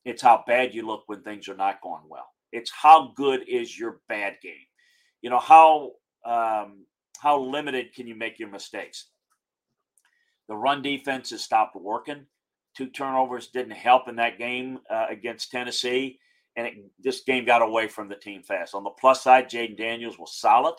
It's 0.05 0.21
how 0.21 0.45
bad 0.47 0.73
you 0.73 0.87
look 0.87 1.03
when 1.07 1.23
things 1.23 1.49
are 1.49 1.57
not 1.57 1.81
going 1.81 2.07
well. 2.07 2.29
It's 2.53 2.71
how 2.71 3.11
good 3.17 3.43
is 3.49 3.77
your 3.77 3.99
bad 4.07 4.37
game. 4.41 4.65
You 5.21 5.29
know 5.29 5.39
how 5.39 5.91
um, 6.23 6.85
how 7.19 7.37
limited 7.37 7.93
can 7.93 8.07
you 8.07 8.15
make 8.15 8.39
your 8.39 8.47
mistakes? 8.47 9.07
The 10.49 10.57
run 10.57 10.81
defense 10.81 11.29
has 11.29 11.43
stopped 11.43 11.75
working. 11.75 12.25
Two 12.75 12.87
turnovers 12.87 13.47
didn't 13.47 13.71
help 13.71 14.09
in 14.09 14.15
that 14.17 14.37
game 14.37 14.79
uh, 14.89 15.05
against 15.09 15.51
Tennessee, 15.51 16.19
and 16.55 16.67
it, 16.67 16.73
this 16.99 17.21
game 17.21 17.45
got 17.45 17.61
away 17.61 17.87
from 17.87 18.09
the 18.09 18.15
team 18.15 18.41
fast. 18.41 18.73
On 18.73 18.83
the 18.83 18.89
plus 18.89 19.23
side, 19.23 19.49
Jayden 19.49 19.77
Daniels 19.77 20.17
was 20.17 20.35
solid. 20.35 20.75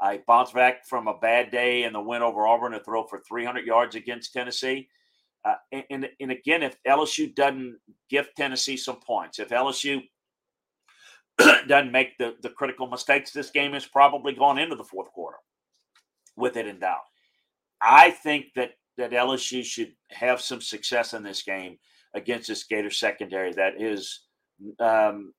I 0.00 0.22
bounced 0.26 0.54
back 0.54 0.86
from 0.86 1.06
a 1.06 1.18
bad 1.18 1.50
day 1.50 1.84
in 1.84 1.92
the 1.92 2.00
win 2.00 2.22
over 2.22 2.46
Auburn 2.46 2.72
to 2.72 2.80
throw 2.80 3.06
for 3.06 3.20
300 3.20 3.66
yards 3.66 3.94
against 3.94 4.32
Tennessee. 4.32 4.88
Uh, 5.44 5.54
and, 5.72 5.84
and, 5.90 6.08
and 6.18 6.30
again, 6.32 6.62
if 6.62 6.76
LSU 6.88 7.34
doesn't 7.34 7.78
give 8.08 8.34
Tennessee 8.34 8.78
some 8.78 9.00
points, 9.00 9.38
if 9.38 9.50
LSU 9.50 10.00
doesn't 11.38 11.92
make 11.92 12.16
the, 12.16 12.36
the 12.42 12.50
critical 12.50 12.86
mistakes, 12.86 13.30
this 13.32 13.50
game 13.50 13.74
is 13.74 13.84
probably 13.84 14.32
gone 14.32 14.58
into 14.58 14.76
the 14.76 14.84
fourth 14.84 15.12
quarter 15.12 15.38
with 16.36 16.56
it 16.56 16.66
in 16.66 16.78
doubt. 16.78 17.00
I 17.82 18.10
think 18.10 18.46
that 18.56 18.72
that 18.96 19.12
LSU 19.12 19.64
should 19.64 19.92
have 20.10 20.40
some 20.40 20.60
success 20.60 21.14
in 21.14 21.22
this 21.22 21.42
game 21.42 21.78
against 22.14 22.48
this 22.48 22.64
Gator 22.64 22.90
secondary 22.90 23.52
that 23.52 23.80
is, 23.80 24.20
um, 24.78 25.32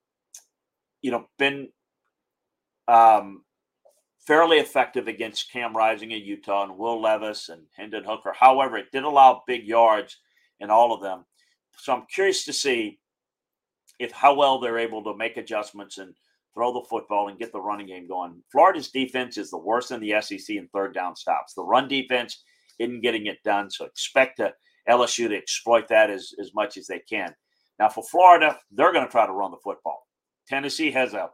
you 1.01 1.11
know, 1.11 1.27
been 1.37 1.69
um, 2.87 3.43
fairly 4.25 4.57
effective 4.57 5.07
against 5.07 5.51
Cam 5.51 5.75
Rising 5.75 6.11
in 6.11 6.21
Utah 6.21 6.63
and 6.63 6.77
Will 6.77 7.01
Levis 7.01 7.49
and 7.49 7.63
Hendon 7.75 8.03
Hooker. 8.03 8.33
However, 8.37 8.77
it 8.77 8.91
did 8.91 9.03
allow 9.03 9.43
big 9.47 9.65
yards 9.65 10.17
in 10.59 10.69
all 10.69 10.93
of 10.93 11.01
them. 11.01 11.25
So 11.77 11.93
I'm 11.93 12.05
curious 12.13 12.45
to 12.45 12.53
see 12.53 12.99
if 13.99 14.11
how 14.11 14.33
well 14.33 14.59
they're 14.59 14.77
able 14.77 15.03
to 15.03 15.15
make 15.15 15.37
adjustments 15.37 15.97
and 15.97 16.13
throw 16.53 16.73
the 16.73 16.87
football 16.89 17.29
and 17.29 17.39
get 17.39 17.51
the 17.51 17.61
running 17.61 17.87
game 17.87 18.07
going. 18.07 18.41
Florida's 18.51 18.89
defense 18.89 19.37
is 19.37 19.49
the 19.49 19.57
worst 19.57 19.91
in 19.91 19.99
the 19.99 20.19
SEC 20.21 20.55
in 20.55 20.67
third 20.67 20.93
down 20.93 21.15
stops. 21.15 21.53
The 21.53 21.63
run 21.63 21.87
defense 21.87 22.43
isn't 22.81 23.01
getting 23.01 23.27
it 23.27 23.37
done, 23.43 23.69
so 23.69 23.85
expect 23.85 24.37
to 24.37 24.53
LSU 24.89 25.29
to 25.29 25.37
exploit 25.37 25.87
that 25.89 26.09
as, 26.09 26.31
as 26.39 26.51
much 26.53 26.77
as 26.77 26.87
they 26.87 26.99
can. 26.99 27.33
Now 27.79 27.89
for 27.89 28.03
Florida, 28.03 28.57
they're 28.71 28.93
going 28.93 29.05
to 29.05 29.11
try 29.11 29.25
to 29.25 29.31
run 29.31 29.51
the 29.51 29.57
football. 29.63 30.07
Tennessee 30.47 30.91
has 30.91 31.13
a 31.13 31.29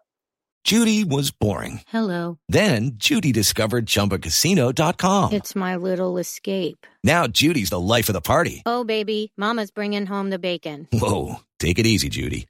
Judy 0.63 1.05
was 1.05 1.31
boring. 1.31 1.79
Hello. 1.87 2.39
Then 2.49 2.91
Judy 2.95 3.31
discovered 3.31 3.85
ChumbaCasino.com. 3.85 5.31
It's 5.31 5.55
my 5.55 5.77
little 5.77 6.17
escape. 6.17 6.85
Now 7.05 7.25
Judy's 7.25 7.69
the 7.69 7.79
life 7.79 8.09
of 8.09 8.13
the 8.13 8.21
party. 8.21 8.63
Oh 8.65 8.83
baby, 8.83 9.31
Mama's 9.37 9.71
bringing 9.71 10.05
home 10.05 10.29
the 10.29 10.39
bacon. 10.39 10.87
Whoa, 10.91 11.37
take 11.59 11.79
it 11.79 11.85
easy, 11.85 12.09
Judy. 12.09 12.49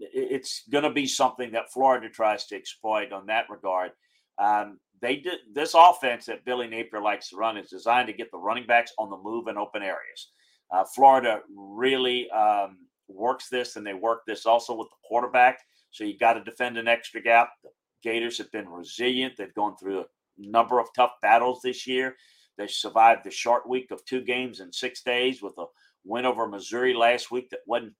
it's 0.00 0.62
going 0.70 0.84
to 0.84 0.90
be 0.90 1.06
something 1.06 1.52
that 1.52 1.72
Florida 1.72 2.08
tries 2.08 2.46
to 2.46 2.56
exploit 2.56 3.12
on 3.12 3.26
that 3.26 3.46
regard. 3.50 3.92
Um, 4.38 4.78
they 5.02 5.16
did 5.16 5.38
this 5.52 5.74
offense 5.74 6.26
that 6.26 6.44
Billy 6.44 6.66
Napier 6.66 7.00
likes 7.00 7.30
to 7.30 7.36
run 7.36 7.56
is 7.56 7.70
designed 7.70 8.06
to 8.08 8.12
get 8.12 8.30
the 8.30 8.38
running 8.38 8.66
backs 8.66 8.92
on 8.98 9.10
the 9.10 9.16
move 9.16 9.48
in 9.48 9.56
open 9.58 9.82
areas. 9.82 10.30
Uh, 10.70 10.84
Florida 10.94 11.40
really 11.54 12.30
um, 12.30 12.78
works 13.08 13.48
this, 13.48 13.76
and 13.76 13.86
they 13.86 13.94
work 13.94 14.20
this 14.26 14.46
also 14.46 14.74
with 14.74 14.88
the 14.88 15.08
quarterback. 15.08 15.58
So 15.90 16.04
you 16.04 16.18
got 16.18 16.34
to 16.34 16.44
defend 16.44 16.78
an 16.78 16.88
extra 16.88 17.20
gap. 17.20 17.50
The 17.62 17.70
Gators 18.02 18.38
have 18.38 18.50
been 18.52 18.68
resilient. 18.68 19.34
They've 19.36 19.54
gone 19.54 19.76
through 19.76 20.00
a 20.00 20.06
number 20.38 20.78
of 20.78 20.88
tough 20.94 21.12
battles 21.20 21.60
this 21.62 21.86
year. 21.86 22.16
They 22.56 22.66
survived 22.66 23.24
the 23.24 23.30
short 23.30 23.68
week 23.68 23.90
of 23.90 24.04
two 24.04 24.22
games 24.22 24.60
in 24.60 24.72
six 24.72 25.02
days 25.02 25.42
with 25.42 25.54
a 25.58 25.64
win 26.04 26.26
over 26.26 26.46
Missouri 26.46 26.94
last 26.94 27.30
week 27.30 27.50
that 27.50 27.60
wasn't 27.66 27.94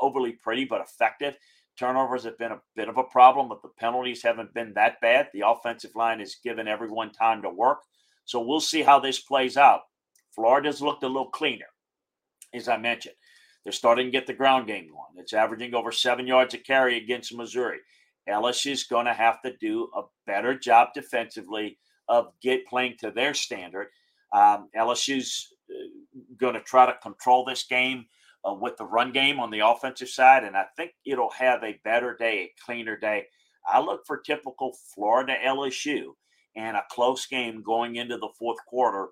overly 0.00 0.32
pretty 0.32 0.64
but 0.64 0.80
effective. 0.80 1.36
Turnovers 1.78 2.24
have 2.24 2.38
been 2.38 2.52
a 2.52 2.60
bit 2.76 2.88
of 2.88 2.98
a 2.98 3.04
problem, 3.04 3.48
but 3.48 3.62
the 3.62 3.68
penalties 3.68 4.22
haven't 4.22 4.52
been 4.52 4.74
that 4.74 5.00
bad. 5.00 5.28
The 5.32 5.46
offensive 5.46 5.92
line 5.94 6.20
has 6.20 6.36
given 6.42 6.68
everyone 6.68 7.12
time 7.12 7.42
to 7.42 7.50
work. 7.50 7.78
So 8.24 8.40
we'll 8.40 8.60
see 8.60 8.82
how 8.82 9.00
this 9.00 9.20
plays 9.20 9.56
out. 9.56 9.82
Florida's 10.34 10.82
looked 10.82 11.02
a 11.02 11.08
little 11.08 11.30
cleaner, 11.30 11.66
as 12.54 12.68
I 12.68 12.76
mentioned. 12.76 13.14
They're 13.64 13.72
starting 13.72 14.06
to 14.06 14.12
get 14.12 14.26
the 14.26 14.34
ground 14.34 14.66
game 14.66 14.88
going. 14.88 15.16
It's 15.16 15.32
averaging 15.32 15.74
over 15.74 15.92
seven 15.92 16.26
yards 16.26 16.54
a 16.54 16.58
carry 16.58 16.96
against 16.96 17.34
Missouri. 17.34 17.78
LSU's 18.28 18.84
going 18.84 19.06
to 19.06 19.12
have 19.12 19.40
to 19.42 19.56
do 19.60 19.88
a 19.96 20.02
better 20.26 20.58
job 20.58 20.88
defensively 20.94 21.78
of 22.08 22.32
get 22.42 22.66
playing 22.66 22.96
to 23.00 23.10
their 23.10 23.34
standard. 23.34 23.88
Um, 24.32 24.68
LSU's 24.76 25.52
going 26.36 26.54
to 26.54 26.60
try 26.60 26.86
to 26.86 26.98
control 27.02 27.44
this 27.44 27.64
game 27.64 28.06
uh, 28.48 28.54
with 28.54 28.76
the 28.76 28.84
run 28.84 29.12
game 29.12 29.38
on 29.40 29.50
the 29.50 29.60
offensive 29.60 30.08
side, 30.08 30.44
and 30.44 30.56
I 30.56 30.64
think 30.76 30.92
it'll 31.06 31.30
have 31.30 31.62
a 31.62 31.78
better 31.84 32.16
day, 32.16 32.38
a 32.40 32.52
cleaner 32.64 32.96
day. 32.96 33.26
I 33.70 33.80
look 33.80 34.02
for 34.06 34.18
typical 34.18 34.76
Florida 34.94 35.34
LSU 35.44 36.14
and 36.56 36.76
a 36.76 36.84
close 36.90 37.26
game 37.26 37.62
going 37.62 37.96
into 37.96 38.16
the 38.18 38.30
fourth 38.38 38.58
quarter. 38.66 39.08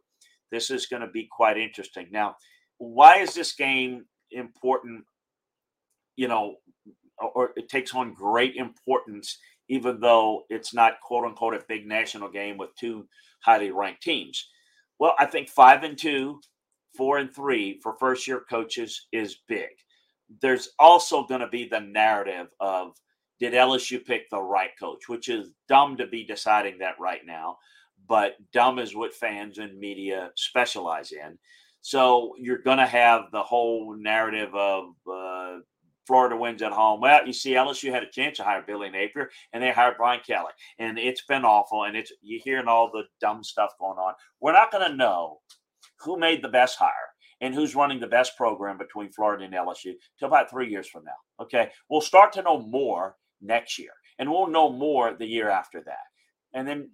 This 0.51 0.71
is 0.71 0.87
going 0.87 1.03
to 1.03 1.09
be 1.09 1.29
quite 1.31 1.57
interesting. 1.57 2.09
Now, 2.11 2.35
why 2.79 3.19
is 3.19 3.35
this 3.35 3.53
game 3.55 4.07
important? 4.33 5.05
You 6.17 6.29
know, 6.29 6.57
or 7.35 7.51
it 7.57 7.69
takes 7.69 7.95
on 7.95 8.15
great 8.15 8.57
importance, 8.57 9.39
even 9.69 10.01
though 10.01 10.43
it's 10.51 10.75
not 10.75 11.01
quote 11.03 11.25
unquote 11.25 11.55
a 11.55 11.63
big 11.69 11.87
national 11.87 12.31
game 12.31 12.59
with 12.59 12.75
two 12.79 13.07
highly 13.43 13.71
ranked 13.71 14.03
teams. 14.03 14.49
Well, 14.99 15.15
I 15.19 15.27
think 15.27 15.49
five 15.49 15.83
and 15.83 15.97
two 15.97 16.41
four 16.97 17.19
and 17.19 17.35
three 17.35 17.81
for 17.83 17.97
first 17.99 18.27
year 18.27 18.43
coaches 18.49 19.09
is 19.13 19.39
big. 19.49 19.71
There's 20.41 20.71
also 20.79 21.27
going 21.27 21.41
to 21.41 21.49
be 21.49 21.69
the 21.69 21.81
narrative 21.81 22.49
of 22.61 22.93
did 23.41 23.55
LSU 23.55 24.05
pick 24.05 24.29
the 24.31 24.41
right 24.41 24.71
coach, 24.79 25.09
which 25.09 25.29
is 25.29 25.49
dumb 25.69 25.97
to 25.97 26.07
be 26.07 26.25
deciding 26.25 26.79
that 26.79 27.01
right 27.01 27.23
now, 27.27 27.57
but 28.07 28.35
dumb 28.53 28.79
is 28.79 28.95
what 28.95 29.15
fans 29.15 29.59
and 29.59 29.79
media 29.79 30.31
specialize 30.37 31.13
in. 31.13 31.39
So 31.81 32.35
you're 32.39 32.59
going 32.59 32.79
to 32.79 32.87
have 32.87 33.31
the 33.33 33.43
whole 33.43 33.97
narrative 33.97 34.55
of 34.55 34.91
uh, 35.11 35.61
Florida 36.07 36.37
wins 36.37 36.61
at 36.61 36.73
home. 36.73 37.01
Well, 37.01 37.27
you 37.27 37.33
see, 37.33 37.53
LSU 37.53 37.91
had 37.91 38.03
a 38.03 38.11
chance 38.11 38.37
to 38.37 38.45
hire 38.45 38.63
Billy 38.67 38.91
Napier, 38.91 39.31
and 39.53 39.63
they 39.63 39.71
hired 39.71 39.97
Brian 39.97 40.21
Kelly, 40.27 40.53
and 40.79 40.99
it's 40.99 41.25
been 41.25 41.45
awful. 41.45 41.85
And 41.85 41.97
it's 41.97 42.13
you're 42.21 42.43
hearing 42.45 42.69
all 42.69 42.91
the 42.91 43.05
dumb 43.21 43.43
stuff 43.43 43.71
going 43.79 43.99
on. 43.99 44.15
We're 44.41 44.53
not 44.53 44.71
going 44.73 44.91
to 44.91 44.97
know 44.97 45.39
who 46.03 46.19
made 46.19 46.43
the 46.43 46.49
best 46.49 46.79
hire 46.79 47.11
and 47.41 47.55
who's 47.55 47.75
running 47.75 48.01
the 48.01 48.07
best 48.07 48.37
program 48.37 48.79
between 48.79 49.11
Florida 49.13 49.45
and 49.45 49.55
LSU 49.55 49.95
to 50.19 50.27
about 50.27 50.51
three 50.51 50.69
years 50.69 50.89
from 50.89 51.05
now. 51.05 51.45
Okay. 51.45 51.71
We'll 51.89 52.01
start 52.01 52.33
to 52.35 52.43
know 52.43 52.61
more 52.61 53.17
next 53.41 53.79
year 53.79 53.93
and 54.19 54.31
we'll 54.31 54.49
know 54.49 54.71
more 54.71 55.15
the 55.15 55.27
year 55.27 55.49
after 55.49 55.83
that. 55.85 55.97
And 56.53 56.69
then, 56.69 56.91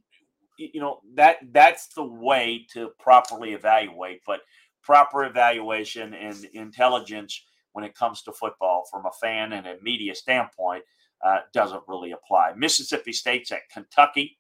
you 0.58 0.80
know, 0.80 1.00
that 1.14 1.38
that's 1.52 1.88
the 1.88 2.04
way 2.04 2.66
to 2.72 2.90
properly 2.98 3.52
evaluate, 3.52 4.20
but 4.26 4.40
proper 4.82 5.25
evaluation 5.25 6.14
and 6.14 6.44
intelligence 6.54 7.42
when 7.72 7.84
it 7.84 7.94
comes 7.94 8.22
to 8.22 8.32
football 8.32 8.84
from 8.90 9.04
a 9.04 9.12
fan 9.20 9.52
and 9.52 9.66
a 9.66 9.76
media 9.82 10.14
standpoint 10.14 10.84
uh, 11.25 11.38
doesn't 11.52 11.82
really 11.88 12.12
apply. 12.12 12.52
Mississippi 12.56 13.12
State's 13.12 13.50
at 13.52 13.68
Kentucky. 13.72 14.38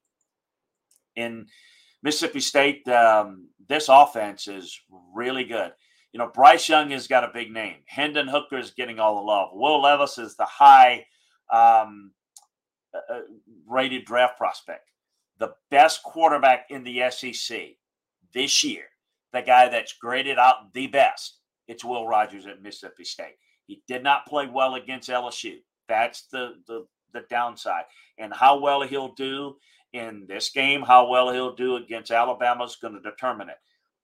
In 1.16 1.46
Mississippi 2.06 2.38
State, 2.38 2.86
um, 2.86 3.48
this 3.68 3.88
offense 3.88 4.46
is 4.46 4.80
really 5.12 5.42
good. 5.42 5.72
You 6.12 6.18
know, 6.18 6.30
Bryce 6.32 6.68
Young 6.68 6.90
has 6.90 7.08
got 7.08 7.24
a 7.24 7.32
big 7.34 7.50
name. 7.52 7.78
Hendon 7.86 8.28
Hooker 8.28 8.58
is 8.58 8.70
getting 8.70 9.00
all 9.00 9.16
the 9.16 9.22
love. 9.22 9.48
Will 9.52 9.82
Levis 9.82 10.16
is 10.16 10.36
the 10.36 10.44
high 10.44 11.04
um, 11.52 12.12
uh, 12.94 13.12
uh 13.12 13.20
rated 13.66 14.04
draft 14.04 14.38
prospect. 14.38 14.88
The 15.40 15.54
best 15.72 16.04
quarterback 16.04 16.66
in 16.70 16.84
the 16.84 17.10
SEC 17.10 17.60
this 18.32 18.62
year, 18.62 18.84
the 19.32 19.42
guy 19.42 19.68
that's 19.68 19.94
graded 19.94 20.38
out 20.38 20.72
the 20.74 20.86
best, 20.86 21.40
it's 21.66 21.84
Will 21.84 22.06
Rogers 22.06 22.46
at 22.46 22.62
Mississippi 22.62 23.02
State. 23.02 23.34
He 23.66 23.82
did 23.88 24.04
not 24.04 24.26
play 24.26 24.46
well 24.46 24.76
against 24.76 25.10
LSU. 25.10 25.56
That's 25.88 26.28
the 26.30 26.54
the 26.68 26.86
the 27.12 27.24
downside. 27.28 27.86
And 28.16 28.32
how 28.32 28.60
well 28.60 28.82
he'll 28.82 29.14
do 29.14 29.56
in 29.92 30.26
this 30.28 30.50
game, 30.50 30.82
how 30.82 31.08
well 31.08 31.32
he'll 31.32 31.54
do 31.54 31.76
against 31.76 32.10
Alabama 32.10 32.64
is 32.64 32.76
going 32.76 32.94
to 32.94 33.00
determine 33.00 33.48
it. 33.48 33.56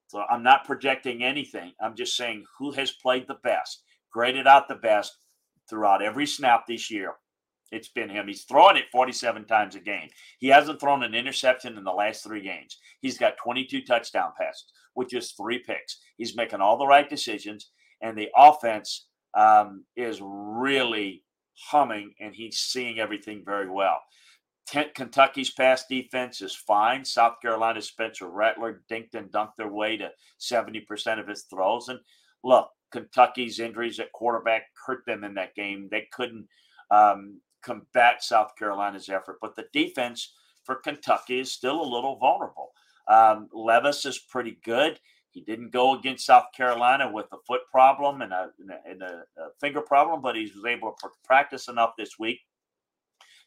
So 0.09 0.23
I'm 0.31 0.43
not 0.43 0.65
projecting 0.65 1.23
anything. 1.23 1.73
I'm 1.81 1.97
just 1.97 2.17
saying 2.17 2.45
who 2.59 2.73
has 2.73 2.91
played 2.91 3.27
the 3.27 3.39
best, 3.43 3.83
graded 4.12 4.47
out 4.47 4.69
the 4.69 4.75
best 4.75 5.17
throughout 5.69 6.03
every 6.03 6.27
snap 6.27 6.67
this 6.67 6.91
year. 6.91 7.15
It's 7.71 7.89
been 7.89 8.11
him. 8.11 8.29
He's 8.29 8.45
throwing 8.45 8.77
it 8.77 8.91
47 8.93 9.47
times 9.47 9.75
a 9.75 9.81
game. 9.81 10.11
He 10.39 10.49
hasn't 10.49 10.79
thrown 10.79 11.03
an 11.03 11.15
interception 11.15 11.79
in 11.79 11.85
the 11.85 11.91
last 11.91 12.23
three 12.23 12.43
games. 12.43 12.77
He's 13.01 13.17
got 13.17 13.39
22 13.43 13.83
touchdown 13.85 14.33
passes, 14.39 14.67
which 14.93 15.15
is 15.15 15.33
three 15.33 15.59
picks. 15.59 15.99
He's 16.19 16.37
making 16.37 16.61
all 16.61 16.77
the 16.77 16.87
right 16.87 17.09
decisions, 17.09 17.71
and 18.03 18.17
the 18.17 18.29
offense 18.37 19.07
um, 19.35 19.85
is 19.97 20.21
really 20.23 21.25
humming, 21.71 22.12
and 22.21 22.35
he's 22.35 22.59
seeing 22.59 22.99
everything 22.99 23.43
very 23.45 23.71
well. 23.71 23.99
Kentucky's 24.71 25.50
pass 25.50 25.85
defense 25.87 26.40
is 26.40 26.54
fine. 26.54 27.04
South 27.04 27.37
Carolina's 27.42 27.88
Spencer 27.88 28.28
Rattler 28.28 28.83
dinked 28.90 29.14
and 29.14 29.31
dunked 29.31 29.57
their 29.59 29.69
way 29.69 29.97
to 29.97 30.11
70% 30.40 31.21
of 31.21 31.28
his 31.28 31.42
throws. 31.45 31.88
And 31.88 32.00
look, 32.42 32.71
Kentucky's 32.90 33.59
injuries 33.59 33.99
at 33.99 34.12
quarterback 34.12 34.64
hurt 34.87 35.04
them 35.07 35.25
in 35.25 35.35
that 35.35 35.54
game. 35.54 35.88
They 35.90 36.09
couldn't 36.12 36.47
um, 36.90 37.40
combat 37.62 38.23
South 38.23 38.52
Carolina's 38.59 39.09
effort, 39.09 39.38
but 39.40 39.57
the 39.57 39.66
defense 39.73 40.33
for 40.64 40.76
Kentucky 40.76 41.40
is 41.40 41.52
still 41.52 41.81
a 41.81 41.92
little 41.95 42.16
vulnerable. 42.16 42.71
Um, 43.09 43.49
Levis 43.52 44.04
is 44.04 44.19
pretty 44.19 44.59
good. 44.64 45.00
He 45.33 45.40
didn't 45.40 45.73
go 45.73 45.99
against 45.99 46.26
South 46.26 46.47
Carolina 46.54 47.11
with 47.11 47.26
a 47.33 47.38
foot 47.47 47.62
problem 47.71 48.21
and 48.21 48.33
a, 48.33 48.50
and 48.59 48.71
a, 48.71 48.90
and 48.90 49.02
a 49.02 49.23
finger 49.61 49.81
problem, 49.81 50.21
but 50.21 50.37
he 50.37 50.42
was 50.42 50.64
able 50.66 50.95
to 51.00 51.09
practice 51.25 51.69
enough 51.69 51.95
this 51.97 52.19
week 52.19 52.40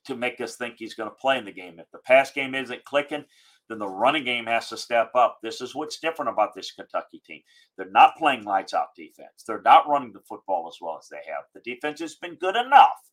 to 0.05 0.15
make 0.15 0.41
us 0.41 0.55
think 0.55 0.75
he's 0.77 0.93
going 0.93 1.09
to 1.09 1.15
play 1.15 1.37
in 1.37 1.45
the 1.45 1.51
game. 1.51 1.79
If 1.79 1.89
the 1.91 1.99
pass 1.99 2.31
game 2.31 2.55
isn't 2.55 2.85
clicking, 2.85 3.25
then 3.67 3.79
the 3.79 3.87
running 3.87 4.23
game 4.23 4.45
has 4.45 4.69
to 4.69 4.77
step 4.77 5.11
up. 5.15 5.39
This 5.41 5.61
is 5.61 5.73
what's 5.73 5.99
different 5.99 6.29
about 6.29 6.53
this 6.53 6.71
Kentucky 6.71 7.21
team. 7.25 7.41
They're 7.77 7.89
not 7.89 8.15
playing 8.17 8.43
lights 8.43 8.73
out 8.73 8.95
defense. 8.95 9.43
They're 9.45 9.61
not 9.61 9.87
running 9.87 10.13
the 10.13 10.19
football 10.27 10.67
as 10.67 10.77
well 10.81 10.97
as 10.99 11.07
they 11.09 11.21
have. 11.31 11.45
The 11.53 11.61
defense 11.61 11.99
has 12.01 12.15
been 12.15 12.35
good 12.35 12.55
enough, 12.55 13.11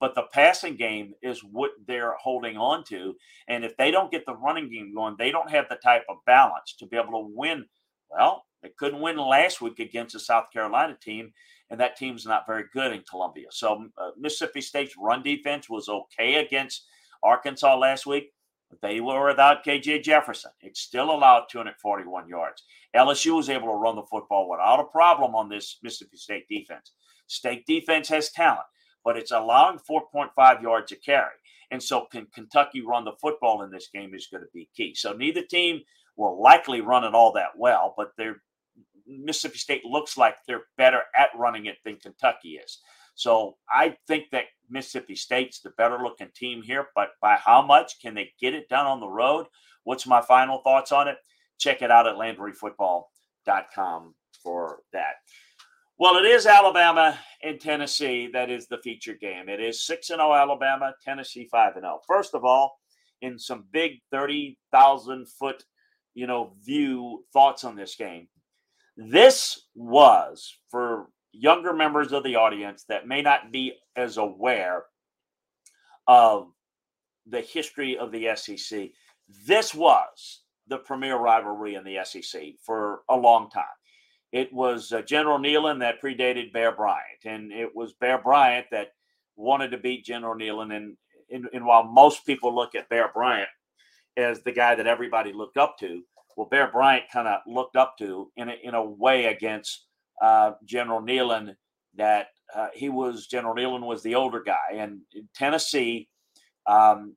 but 0.00 0.14
the 0.14 0.24
passing 0.32 0.76
game 0.76 1.14
is 1.22 1.40
what 1.44 1.70
they're 1.86 2.14
holding 2.20 2.56
on 2.56 2.82
to. 2.84 3.14
And 3.48 3.64
if 3.64 3.76
they 3.76 3.90
don't 3.90 4.10
get 4.10 4.26
the 4.26 4.36
running 4.36 4.70
game 4.70 4.92
going, 4.94 5.14
they 5.18 5.30
don't 5.30 5.50
have 5.50 5.66
the 5.68 5.76
type 5.76 6.02
of 6.08 6.16
balance 6.26 6.74
to 6.78 6.86
be 6.86 6.96
able 6.96 7.12
to 7.12 7.32
win 7.34 7.66
well, 8.12 8.44
they 8.62 8.70
couldn't 8.78 9.00
win 9.00 9.16
last 9.16 9.60
week 9.60 9.78
against 9.78 10.12
the 10.12 10.20
South 10.20 10.46
Carolina 10.52 10.96
team, 11.00 11.32
and 11.72 11.80
that 11.80 11.96
team's 11.96 12.26
not 12.26 12.46
very 12.46 12.64
good 12.74 12.92
in 12.92 13.02
Columbia. 13.08 13.46
So 13.50 13.86
uh, 13.96 14.10
Mississippi 14.18 14.60
State's 14.60 14.94
run 15.00 15.22
defense 15.22 15.70
was 15.70 15.88
okay 15.88 16.34
against 16.34 16.84
Arkansas 17.22 17.78
last 17.78 18.04
week. 18.04 18.30
They 18.82 19.00
were 19.00 19.28
without 19.28 19.64
KJ 19.64 20.02
Jefferson. 20.02 20.50
It 20.60 20.76
still 20.76 21.10
allowed 21.10 21.46
241 21.50 22.28
yards. 22.28 22.62
LSU 22.94 23.36
was 23.36 23.48
able 23.48 23.68
to 23.68 23.74
run 23.74 23.96
the 23.96 24.02
football 24.02 24.50
without 24.50 24.80
a 24.80 24.84
problem 24.84 25.34
on 25.34 25.48
this 25.48 25.78
Mississippi 25.82 26.18
State 26.18 26.46
defense. 26.46 26.92
State 27.26 27.64
defense 27.66 28.06
has 28.10 28.30
talent, 28.30 28.66
but 29.02 29.16
it's 29.16 29.32
allowing 29.32 29.78
4.5 29.78 30.62
yards 30.62 30.92
a 30.92 30.96
carry. 30.96 31.32
And 31.70 31.82
so, 31.82 32.06
can 32.12 32.26
Kentucky 32.34 32.82
run 32.82 33.06
the 33.06 33.16
football 33.18 33.62
in 33.62 33.70
this 33.70 33.88
game 33.94 34.14
is 34.14 34.28
going 34.30 34.42
to 34.42 34.50
be 34.52 34.68
key. 34.76 34.94
So, 34.94 35.14
neither 35.14 35.42
team 35.42 35.80
will 36.16 36.42
likely 36.42 36.82
run 36.82 37.04
it 37.04 37.14
all 37.14 37.32
that 37.32 37.56
well, 37.56 37.94
but 37.96 38.12
they're 38.18 38.42
Mississippi 39.06 39.58
State 39.58 39.84
looks 39.84 40.16
like 40.16 40.36
they're 40.46 40.64
better 40.76 41.02
at 41.16 41.30
running 41.36 41.66
it 41.66 41.76
than 41.84 41.96
Kentucky 41.96 42.60
is. 42.62 42.78
So 43.14 43.56
I 43.70 43.96
think 44.08 44.30
that 44.32 44.44
Mississippi 44.70 45.14
State's 45.14 45.60
the 45.60 45.70
better 45.70 45.98
looking 46.02 46.30
team 46.34 46.62
here, 46.62 46.88
but 46.94 47.10
by 47.20 47.36
how 47.36 47.62
much 47.62 48.00
can 48.00 48.14
they 48.14 48.32
get 48.40 48.54
it 48.54 48.68
done 48.68 48.86
on 48.86 49.00
the 49.00 49.08
road? 49.08 49.46
What's 49.84 50.06
my 50.06 50.22
final 50.22 50.58
thoughts 50.62 50.92
on 50.92 51.08
it? 51.08 51.16
Check 51.58 51.82
it 51.82 51.90
out 51.90 52.06
at 52.06 52.16
LandryFootball.com 52.16 54.14
for 54.42 54.80
that. 54.92 55.14
Well, 55.98 56.16
it 56.16 56.24
is 56.24 56.46
Alabama 56.46 57.18
and 57.42 57.60
Tennessee 57.60 58.28
that 58.32 58.50
is 58.50 58.66
the 58.66 58.78
feature 58.78 59.14
game. 59.14 59.48
It 59.48 59.60
is 59.60 59.84
6 59.86 60.06
0 60.06 60.32
Alabama, 60.32 60.94
Tennessee 61.04 61.48
5 61.50 61.74
0. 61.74 62.00
First 62.06 62.34
of 62.34 62.44
all, 62.44 62.78
in 63.20 63.38
some 63.38 63.66
big 63.70 64.00
30,000 64.10 65.28
foot 65.28 65.62
you 66.14 66.26
know, 66.26 66.52
view 66.64 67.24
thoughts 67.32 67.64
on 67.64 67.76
this 67.76 67.94
game. 67.94 68.28
This 68.96 69.68
was 69.74 70.54
for 70.70 71.08
younger 71.32 71.72
members 71.72 72.12
of 72.12 72.24
the 72.24 72.36
audience 72.36 72.84
that 72.88 73.08
may 73.08 73.22
not 73.22 73.52
be 73.52 73.74
as 73.96 74.16
aware 74.16 74.84
of 76.06 76.48
the 77.26 77.40
history 77.40 77.96
of 77.96 78.12
the 78.12 78.34
SEC. 78.36 78.90
This 79.46 79.74
was 79.74 80.42
the 80.68 80.78
premier 80.78 81.16
rivalry 81.16 81.74
in 81.74 81.84
the 81.84 81.98
SEC 82.04 82.54
for 82.62 83.02
a 83.08 83.16
long 83.16 83.48
time. 83.50 83.64
It 84.30 84.52
was 84.52 84.92
uh, 84.92 85.02
General 85.02 85.38
Neyland 85.38 85.80
that 85.80 86.00
predated 86.02 86.52
Bear 86.52 86.72
Bryant, 86.72 87.24
and 87.24 87.52
it 87.52 87.74
was 87.74 87.92
Bear 87.94 88.18
Bryant 88.18 88.66
that 88.70 88.88
wanted 89.36 89.70
to 89.70 89.78
beat 89.78 90.04
General 90.04 90.34
Neyland. 90.34 90.74
And, 90.74 90.96
and, 91.30 91.48
and 91.52 91.64
while 91.64 91.84
most 91.84 92.24
people 92.24 92.54
look 92.54 92.74
at 92.74 92.88
Bear 92.88 93.10
Bryant 93.12 93.48
as 94.16 94.42
the 94.42 94.52
guy 94.52 94.74
that 94.74 94.86
everybody 94.86 95.32
looked 95.32 95.56
up 95.56 95.78
to. 95.78 96.02
Well, 96.36 96.48
Bear 96.48 96.70
Bryant 96.70 97.04
kind 97.12 97.28
of 97.28 97.40
looked 97.46 97.76
up 97.76 97.96
to 97.98 98.30
in 98.36 98.48
a, 98.48 98.54
in 98.62 98.74
a 98.74 98.84
way 98.84 99.26
against 99.26 99.86
uh, 100.20 100.52
General 100.64 101.00
Neyland 101.00 101.54
that 101.96 102.28
uh, 102.54 102.68
he 102.74 102.88
was 102.88 103.26
General 103.26 103.54
Neyland 103.54 103.86
was 103.86 104.02
the 104.02 104.14
older 104.14 104.42
guy, 104.42 104.74
and 104.74 105.00
Tennessee, 105.34 106.08
um, 106.66 107.16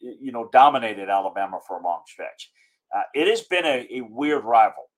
you 0.00 0.32
know, 0.32 0.48
dominated 0.52 1.08
Alabama 1.08 1.58
for 1.66 1.78
a 1.78 1.82
long 1.82 2.02
stretch. 2.06 2.50
Uh, 2.94 3.02
it 3.14 3.28
has 3.28 3.42
been 3.42 3.64
a, 3.64 3.86
a 3.92 4.00
weird 4.00 4.44
rival 4.44 4.88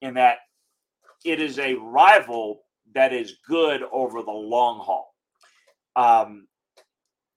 in 0.00 0.14
that 0.14 0.38
it 1.24 1.40
is 1.40 1.58
a 1.58 1.74
rival 1.74 2.60
that 2.94 3.12
is 3.12 3.38
good 3.48 3.82
over 3.92 4.22
the 4.22 4.30
long 4.30 4.80
haul. 4.80 5.14
Um, 5.96 6.46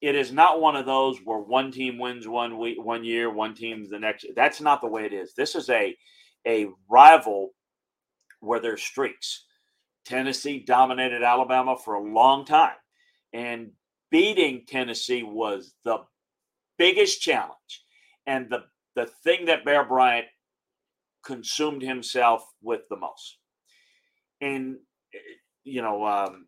it 0.02 0.16
is 0.16 0.32
not 0.32 0.62
one 0.62 0.76
of 0.76 0.86
those 0.86 1.20
where 1.24 1.40
one 1.40 1.72
team 1.72 1.98
wins 1.98 2.28
one 2.28 2.58
week, 2.58 2.78
one 2.82 3.04
year, 3.04 3.30
one 3.30 3.54
team 3.54 3.88
the 3.90 4.00
next. 4.00 4.26
That's 4.36 4.62
not 4.62 4.82
the 4.82 4.88
way 4.88 5.06
it 5.06 5.14
is. 5.14 5.34
This 5.34 5.56
is 5.56 5.70
a 5.70 5.96
a 6.48 6.68
rival 6.90 7.52
where 8.40 8.60
there's 8.60 8.82
streaks. 8.82 9.46
Tennessee 10.06 10.64
dominated 10.66 11.22
Alabama 11.22 11.76
for 11.78 11.96
a 11.96 12.14
long 12.14 12.46
time, 12.46 12.78
and 13.34 13.72
beating 14.10 14.64
Tennessee 14.68 15.24
was 15.24 15.74
the 15.84 16.00
biggest 16.78 17.22
challenge, 17.22 17.84
and 18.26 18.50
the 18.50 18.64
the 18.96 19.08
thing 19.24 19.46
that 19.46 19.66
Bear 19.66 19.84
Bryant 19.86 20.28
consumed 21.24 21.82
himself 21.82 22.44
with 22.62 22.82
the 22.90 22.98
most. 22.98 23.38
And 24.42 24.78
eh, 25.14 25.18
you 25.66 25.82
know, 25.82 26.06
um, 26.06 26.48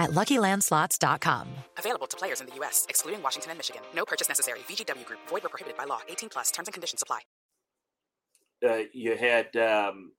at 0.00 0.10
LuckyLandSlots.com. 0.10 1.46
Available 1.78 2.08
to 2.08 2.16
players 2.16 2.40
in 2.40 2.48
the 2.48 2.56
U.S., 2.56 2.86
excluding 2.88 3.22
Washington 3.22 3.52
and 3.52 3.58
Michigan. 3.58 3.82
No 3.94 4.04
purchase 4.04 4.28
necessary. 4.28 4.58
VGW 4.60 5.04
Group. 5.04 5.20
Void 5.28 5.44
where 5.44 5.50
prohibited 5.50 5.78
by 5.78 5.84
law. 5.84 6.00
18 6.08 6.28
plus. 6.28 6.50
Terms 6.50 6.66
and 6.66 6.72
conditions 6.72 7.02
apply. 7.02 7.20
Uh, 8.68 8.82
you 8.92 9.16
had 9.16 9.54
um, 9.56 10.12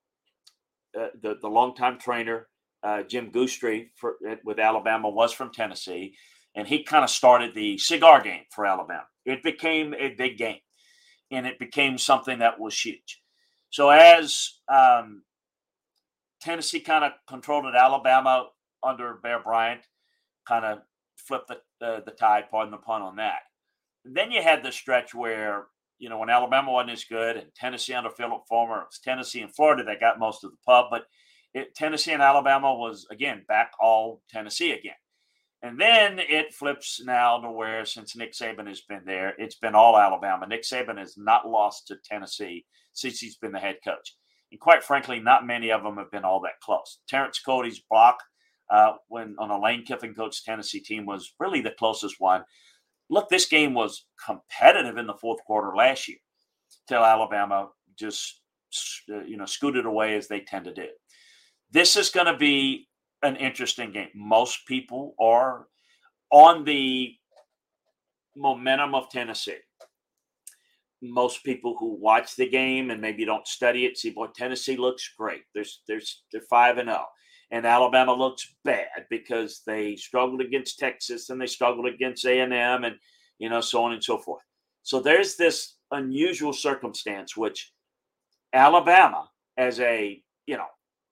uh, 1.00 1.10
the 1.22 1.38
the 1.42 1.48
longtime 1.48 2.00
trainer 2.00 2.48
uh, 2.84 3.04
Jim 3.04 3.32
Goostree 3.32 3.90
for, 3.96 4.16
with 4.44 4.60
Alabama 4.60 5.10
was 5.10 5.32
from 5.32 5.52
Tennessee, 5.52 6.16
and 6.56 6.68
he 6.68 6.84
kind 6.84 7.04
of 7.04 7.10
started 7.10 7.54
the 7.54 7.78
cigar 7.78 8.22
game 8.22 8.44
for 8.52 8.66
Alabama. 8.66 9.06
It 9.26 9.44
became 9.44 9.94
a 9.94 10.10
big 10.10 10.38
game, 10.38 10.60
and 11.30 11.46
it 11.46 11.60
became 11.60 11.98
something 11.98 12.40
that 12.40 12.60
was 12.60 12.80
huge. 12.80 13.22
So 13.70 13.90
as 13.90 14.60
um, 14.68 15.24
Tennessee 16.42 16.80
kind 16.80 17.06
of 17.06 17.12
controlled 17.28 17.66
it, 17.66 17.76
Alabama 17.76 18.48
under 18.84 19.16
Bear 19.22 19.40
Bryant 19.40 19.82
kind 20.48 20.66
of 20.66 20.80
flipped 21.18 21.50
the 21.50 21.86
uh, 21.86 22.02
the 22.06 22.12
tide, 22.12 22.46
pardon 22.50 22.72
the 22.72 22.78
pun 22.78 23.02
on 23.02 23.16
that. 23.18 23.40
And 24.06 24.16
then 24.16 24.32
you 24.32 24.42
had 24.42 24.64
the 24.64 24.72
stretch 24.72 25.14
where 25.14 25.68
you 26.00 26.10
know 26.10 26.18
when 26.18 26.30
Alabama 26.30 26.72
wasn't 26.72 26.92
as 26.92 27.04
good, 27.06 27.38
and 27.38 27.54
Tennessee 27.56 27.94
under 27.94 28.10
Phillip 28.10 28.44
Fulmer, 28.50 28.82
it 28.82 28.88
was 28.90 29.00
Tennessee 29.04 29.42
and 29.42 29.54
Florida 29.54 29.84
that 29.84 30.00
got 30.00 30.20
most 30.20 30.44
of 30.44 30.52
the 30.52 30.58
pub, 30.66 30.88
but 30.90 31.04
it, 31.54 31.76
Tennessee 31.76 32.12
and 32.12 32.22
Alabama 32.22 32.74
was 32.74 33.06
again 33.12 33.44
back 33.48 33.72
all 33.80 34.22
Tennessee 34.30 34.72
again. 34.72 34.94
And 35.64 35.80
then 35.80 36.18
it 36.18 36.56
flips 36.56 37.04
now 37.06 37.40
to 37.40 37.52
where 37.52 37.86
since 37.86 38.16
Nick 38.16 38.34
Saban 38.34 38.68
has 38.68 38.82
been 38.82 39.04
there, 39.06 39.36
it's 39.38 39.58
been 39.58 39.76
all 39.76 39.96
Alabama. 39.96 40.48
Nick 40.48 40.64
Saban 40.64 40.98
has 40.98 41.16
not 41.18 41.48
lost 41.48 41.88
to 41.88 41.98
Tennessee 42.04 42.66
since 42.94 43.20
he's 43.20 43.38
been 43.38 43.52
the 43.52 43.60
head 43.60 43.78
coach. 43.86 44.16
And 44.52 44.60
quite 44.60 44.84
frankly, 44.84 45.20
not 45.20 45.46
many 45.46 45.72
of 45.72 45.84
them 45.84 45.98
have 45.98 46.10
been 46.10 46.26
all 46.26 46.42
that 46.42 46.60
close. 46.64 47.00
Terrence 47.08 47.40
Cody's 47.40 47.82
block 47.90 48.18
uh, 48.72 48.94
when 49.10 49.36
on 49.38 49.52
a 49.52 49.62
Lane 49.62 49.84
Kiffin 49.86 50.16
coach 50.16 50.44
Tennessee 50.44 50.80
team 50.80 51.06
was 51.06 51.34
really 51.40 51.62
the 51.62 51.76
closest 51.78 52.16
one. 52.20 52.44
Look, 53.10 53.30
this 53.30 53.46
game 53.46 53.74
was 53.74 54.06
competitive 54.26 54.98
in 54.98 55.06
the 55.06 55.14
fourth 55.14 55.44
quarter 55.46 55.76
last 55.76 56.08
year 56.08 56.18
till 56.88 57.04
Alabama 57.04 57.70
just 57.98 58.42
uh, 59.14 59.24
you 59.24 59.38
know 59.38 59.46
scooted 59.46 59.86
away 59.86 60.16
as 60.16 60.28
they 60.28 60.40
tend 60.40 60.66
to 60.66 60.74
do. 60.74 60.88
This 61.72 61.96
is 61.96 62.10
going 62.10 62.28
to 62.28 62.38
be 62.38 62.88
an 63.22 63.36
interesting 63.36 63.92
game. 63.92 64.10
Most 64.16 64.66
people 64.68 65.14
are 65.20 65.68
on 66.32 66.64
the 66.64 67.14
momentum 68.36 68.96
of 68.96 69.10
Tennessee. 69.10 69.58
Most 71.02 71.44
people 71.44 71.76
who 71.80 71.96
watch 72.00 72.36
the 72.36 72.48
game 72.48 72.92
and 72.92 73.02
maybe 73.02 73.26
don't 73.26 73.48
study 73.48 73.86
it 73.86 73.98
see, 73.98 74.12
boy, 74.12 74.28
Tennessee 74.36 74.78
looks 74.78 75.10
great. 75.18 75.42
There's, 75.54 75.82
there's, 75.88 76.24
they're 76.32 76.42
five 76.42 76.78
and 76.78 76.90
zero, 76.90 77.06
and 77.52 77.66
Alabama 77.66 78.14
looks 78.14 78.56
bad 78.64 79.06
because 79.10 79.62
they 79.66 79.96
struggled 79.96 80.42
against 80.42 80.80
Texas 80.80 81.30
and 81.30 81.40
they 81.40 81.48
struggled 81.48 81.86
against 81.86 82.26
A 82.26 82.40
and 82.40 82.54
M, 82.54 82.84
and 82.84 82.96
you 83.40 83.50
know, 83.50 83.62
so 83.62 83.84
on 83.84 83.94
and 83.94 84.04
so 84.04 84.18
forth. 84.18 84.44
So 84.84 85.00
there's 85.00 85.36
this 85.36 85.76
unusual 85.92 86.54
circumstance 86.54 87.36
which 87.36 87.72
Alabama, 88.54 89.30
as 89.58 89.80
a 89.80 90.22
you 90.48 90.58
know 90.58 90.68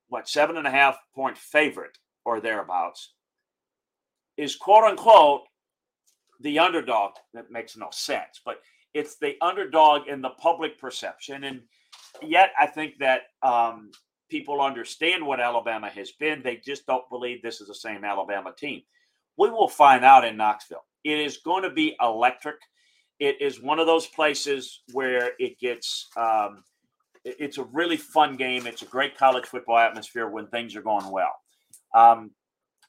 what 0.08 0.28
seven 0.28 0.58
and 0.58 0.68
a 0.68 0.72
half 0.72 0.98
point 1.14 1.38
favorite 1.38 1.98
or 2.26 2.40
thereabouts 2.40 3.14
is 4.38 4.56
quote 4.56 4.84
unquote 4.84 5.42
the 6.42 6.60
underdog 6.60 7.12
that 7.34 7.52
makes 7.52 7.78
no 7.78 7.88
sense 7.92 8.42
but 8.46 8.62
it's 8.94 9.18
the 9.18 9.36
underdog 9.42 10.08
in 10.08 10.22
the 10.22 10.30
public 10.30 10.80
perception 10.80 11.44
and 11.44 11.62
yet 12.22 12.52
i 12.60 12.66
think 12.66 12.98
that 12.98 13.22
um, 13.44 13.92
people 14.30 14.62
understand 14.62 15.26
what 15.26 15.40
alabama 15.40 15.90
has 15.90 16.12
been 16.14 16.42
they 16.42 16.58
just 16.58 16.86
don't 16.86 17.10
believe 17.10 17.42
this 17.42 17.62
is 17.62 17.68
the 17.68 17.76
same 17.76 18.04
alabama 18.04 18.54
team 18.58 18.82
we 19.38 19.50
will 19.50 19.68
find 19.68 20.04
out 20.04 20.26
in 20.26 20.38
knoxville 20.38 20.86
it 21.04 21.20
is 21.20 21.38
going 21.38 21.64
to 21.64 21.70
be 21.70 21.96
electric 22.02 22.58
it 23.20 23.42
is 23.42 23.62
one 23.62 23.80
of 23.80 23.88
those 23.88 24.08
places 24.08 24.82
where 24.94 25.32
it 25.40 25.60
gets 25.60 26.08
um, 26.16 26.64
it's 27.24 27.58
a 27.58 27.64
really 27.64 27.98
fun 27.98 28.36
game. 28.36 28.68
It's 28.68 28.82
a 28.82 28.86
great 28.86 29.18
college 29.18 29.46
football 29.46 29.78
atmosphere 29.78 30.28
when 30.28 30.48
things 30.48 30.76
are 30.76 30.82
going 30.82 31.10
well. 31.12 31.36
Um, 31.94 32.32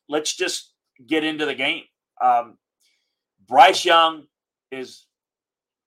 let's 0.09 0.37
just 0.37 0.73
get 1.07 1.25
into 1.25 1.47
the 1.47 1.55
game. 1.55 1.85
Um, 2.21 2.59
Bryce 3.49 3.85
Young 3.85 4.27
is 4.71 5.07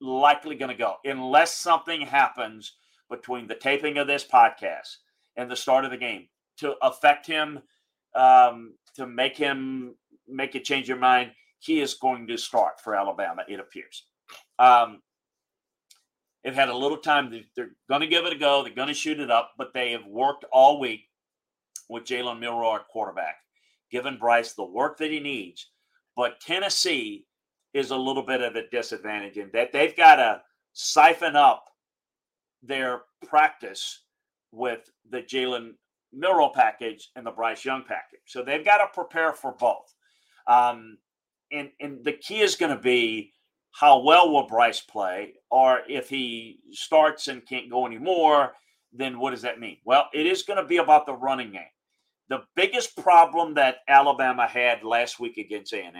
likely 0.02 0.56
going 0.56 0.72
to 0.72 0.78
go 0.78 0.96
unless 1.06 1.56
something 1.56 2.02
happens 2.02 2.74
between 3.10 3.48
the 3.48 3.56
taping 3.56 3.98
of 3.98 4.08
this 4.08 4.26
podcast 4.26 4.98
and 5.36 5.50
the 5.50 5.56
start 5.56 5.86
of 5.86 5.92
the 5.92 5.98
game 5.98 6.28
to 6.58 6.76
affect 6.82 7.26
him, 7.26 7.60
um, 8.16 8.74
to 8.96 9.08
make 9.08 9.38
him 9.38 9.96
make 10.28 10.56
it 10.56 10.64
change 10.64 10.88
your 10.88 10.98
mind. 10.98 11.32
He 11.60 11.82
is 11.82 11.96
going 11.96 12.28
to 12.28 12.38
start 12.38 12.82
for 12.82 12.96
Alabama, 12.96 13.44
it 13.48 13.60
appears. 13.60 14.06
Um, 14.60 15.02
They've 16.44 16.54
had 16.54 16.70
a 16.70 16.76
little 16.76 16.98
time. 16.98 17.32
They're 17.56 17.72
going 17.88 18.02
to 18.02 18.08
give 18.08 18.26
it 18.26 18.34
a 18.34 18.38
go. 18.38 18.64
They're 18.64 18.74
going 18.74 18.90
to 18.90 18.94
shoot 18.94 19.20
it 19.20 19.32
up, 19.32 19.54
but 19.58 19.74
they 19.74 19.92
have 19.92 20.06
worked 20.06 20.46
all 20.52 20.80
week 20.80 21.08
with 21.90 22.04
Jalen 22.04 22.40
Milroe 22.40 22.76
at 22.76 22.88
quarterback, 22.90 23.38
giving 23.92 24.18
Bryce 24.18 24.54
the 24.54 24.66
work 24.66 24.98
that 24.98 25.12
he 25.12 25.20
needs. 25.20 25.70
But 26.16 26.42
Tennessee 26.42 27.26
is 27.74 27.92
a 27.92 27.96
little 27.96 28.24
bit 28.24 28.42
of 28.42 28.56
a 28.56 28.70
disadvantage 28.70 29.38
in 29.38 29.50
that 29.54 29.72
they've 29.72 29.96
got 29.96 30.18
to 30.18 30.42
siphon 30.74 31.36
up 31.36 31.66
their 32.62 33.04
practice 33.26 34.03
with 34.54 34.90
the 35.10 35.22
Jalen 35.22 35.72
Milroe 36.14 36.52
package 36.54 37.10
and 37.16 37.26
the 37.26 37.32
Bryce 37.32 37.66
Young 37.66 37.84
package. 37.84 38.22
So 38.28 38.44
they've 38.44 38.64
got 38.64 38.78
to 38.78 38.88
prepare 38.94 39.34
for 39.34 39.54
both. 39.54 39.94
Um, 40.48 40.98
and, 41.52 41.70
and 41.82 42.04
the 42.06 42.14
key 42.14 42.40
is 42.40 42.56
going 42.56 42.76
to 42.76 42.82
be 42.82 43.34
how 43.72 44.00
well 44.00 44.32
will 44.32 44.48
Bryce 44.48 44.82
play? 44.82 45.34
Or 45.50 45.82
if 45.90 46.08
he 46.08 46.60
starts 46.72 47.28
and 47.28 47.46
can't 47.46 47.72
go 47.72 47.86
anymore, 47.88 48.54
then 48.94 49.20
what 49.20 49.32
does 49.32 49.42
that 49.42 49.60
mean? 49.60 49.78
Well, 49.84 50.08
it 50.14 50.28
is 50.28 50.44
going 50.44 50.62
to 50.62 50.68
be 50.68 50.78
about 50.78 51.06
the 51.06 51.16
running 51.16 51.52
game. 51.52 51.62
The 52.30 52.44
biggest 52.56 52.96
problem 52.96 53.56
that 53.56 53.78
Alabama 53.88 54.48
had 54.48 54.84
last 54.84 55.20
week 55.20 55.38
against 55.38 55.74
A&M, 55.74 55.94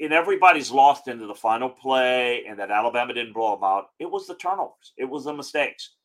and 0.00 0.12
everybody's 0.12 0.70
lost 0.70 1.08
into 1.08 1.26
the 1.26 1.34
final 1.34 1.68
play 1.68 2.44
and 2.48 2.58
that 2.58 2.70
Alabama 2.70 3.12
didn't 3.12 3.32
blow 3.32 3.54
them 3.54 3.64
out, 3.64 3.86
it 3.98 4.10
was 4.10 4.26
the 4.26 4.34
turnovers. 4.36 4.92
It 4.96 5.04
was 5.04 5.24
the 5.24 5.32
mistakes. 5.32 5.96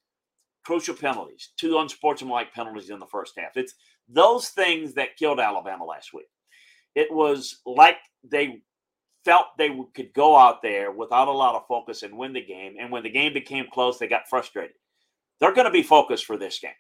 Crucial 0.66 0.96
penalties, 0.96 1.52
two 1.58 1.78
unsportsmanlike 1.78 2.54
penalties 2.54 2.90
in 2.90 3.00
the 3.00 3.06
first 3.08 3.34
half. 3.38 3.56
It's 3.56 3.76
those 4.08 4.50
things 4.50 4.94
that 4.94 5.18
killed 5.18 5.40
Alabama 5.40 5.86
last 5.86 6.14
week. 6.14 6.28
It 6.96 7.12
was 7.12 7.60
like 7.66 7.98
they 8.24 8.62
felt 9.26 9.48
they 9.58 9.76
could 9.96 10.14
go 10.14 10.36
out 10.36 10.62
there 10.62 10.92
without 10.92 11.28
a 11.28 11.32
lot 11.32 11.56
of 11.56 11.68
focus 11.68 12.04
and 12.04 12.18
win 12.18 12.34
the 12.34 12.46
game. 12.46 12.76
And 12.80 12.92
when 12.92 13.04
the 13.04 13.10
game 13.10 13.34
became 13.34 13.66
close, 13.72 13.98
they 13.98 14.08
got 14.08 14.30
frustrated. 14.30 14.76
They're 15.40 15.54
going 15.54 15.66
to 15.66 15.72
be 15.72 15.84
focused 15.84 16.26
for 16.26 16.38
this 16.38 16.60
game. 16.60 16.72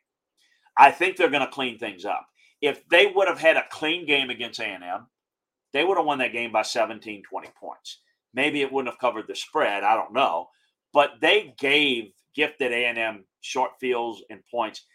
I 0.77 0.91
think 0.91 1.17
they're 1.17 1.29
going 1.29 1.45
to 1.45 1.51
clean 1.51 1.77
things 1.77 2.05
up. 2.05 2.25
If 2.61 2.87
they 2.89 3.11
would 3.13 3.27
have 3.27 3.39
had 3.39 3.57
a 3.57 3.65
clean 3.71 4.05
game 4.05 4.29
against 4.29 4.59
A&M, 4.59 5.07
they 5.73 5.83
would 5.83 5.97
have 5.97 6.05
won 6.05 6.19
that 6.19 6.33
game 6.33 6.51
by 6.51 6.61
17, 6.61 7.23
20 7.29 7.49
points. 7.59 7.99
Maybe 8.33 8.61
it 8.61 8.71
wouldn't 8.71 8.93
have 8.93 8.99
covered 8.99 9.27
the 9.27 9.35
spread. 9.35 9.83
I 9.83 9.95
don't 9.95 10.13
know. 10.13 10.49
But 10.93 11.13
they 11.21 11.53
gave 11.57 12.11
gifted 12.35 12.71
A&M 12.71 13.25
short 13.41 13.71
fields 13.79 14.23
and 14.29 14.41
points. 14.49 14.85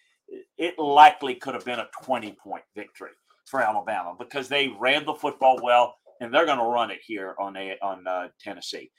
It 0.57 0.79
likely 0.79 1.35
could 1.35 1.55
have 1.55 1.65
been 1.65 1.81
a 1.81 1.89
20 2.03 2.37
point 2.43 2.63
victory 2.77 3.11
for 3.47 3.61
Alabama 3.63 4.15
because 4.19 4.49
they 4.49 4.69
ran 4.79 5.05
the 5.05 5.15
football 5.15 5.59
well 5.63 5.97
and 6.21 6.33
they're 6.33 6.47
going 6.47 6.59
to 6.59 6.65
run 6.65 6.91
it 6.91 7.01
here 7.05 7.35
on 7.39 7.57
a, 7.57 7.77
on 7.83 8.07
uh, 8.07 8.29
Tennessee. 8.41 8.91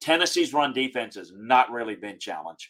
Tennessee's 0.00 0.54
run 0.54 0.72
defense 0.72 1.16
has 1.16 1.32
not 1.34 1.70
really 1.70 1.96
been 1.96 2.18
challenged. 2.18 2.68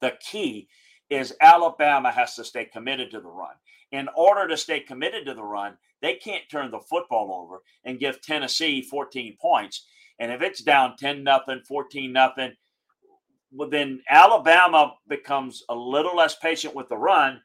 The 0.00 0.14
key 0.20 0.68
is 1.10 1.34
Alabama 1.40 2.10
has 2.10 2.34
to 2.36 2.44
stay 2.44 2.64
committed 2.64 3.10
to 3.10 3.20
the 3.20 3.28
run. 3.28 3.54
In 3.92 4.08
order 4.16 4.48
to 4.48 4.56
stay 4.56 4.80
committed 4.80 5.26
to 5.26 5.34
the 5.34 5.42
run, 5.44 5.76
they 6.02 6.14
can't 6.16 6.44
turn 6.50 6.70
the 6.70 6.80
football 6.80 7.32
over 7.44 7.62
and 7.84 8.00
give 8.00 8.22
Tennessee 8.22 8.82
14 8.82 9.36
points. 9.40 9.86
And 10.18 10.32
if 10.32 10.42
it's 10.42 10.62
down 10.62 10.96
10 10.98 11.24
nothing, 11.24 11.62
14 11.66 12.12
nothing, 12.12 12.52
well, 13.52 13.70
then 13.70 14.02
Alabama 14.10 14.94
becomes 15.08 15.64
a 15.68 15.74
little 15.74 16.16
less 16.16 16.36
patient 16.36 16.74
with 16.74 16.88
the 16.88 16.96
run 16.98 17.40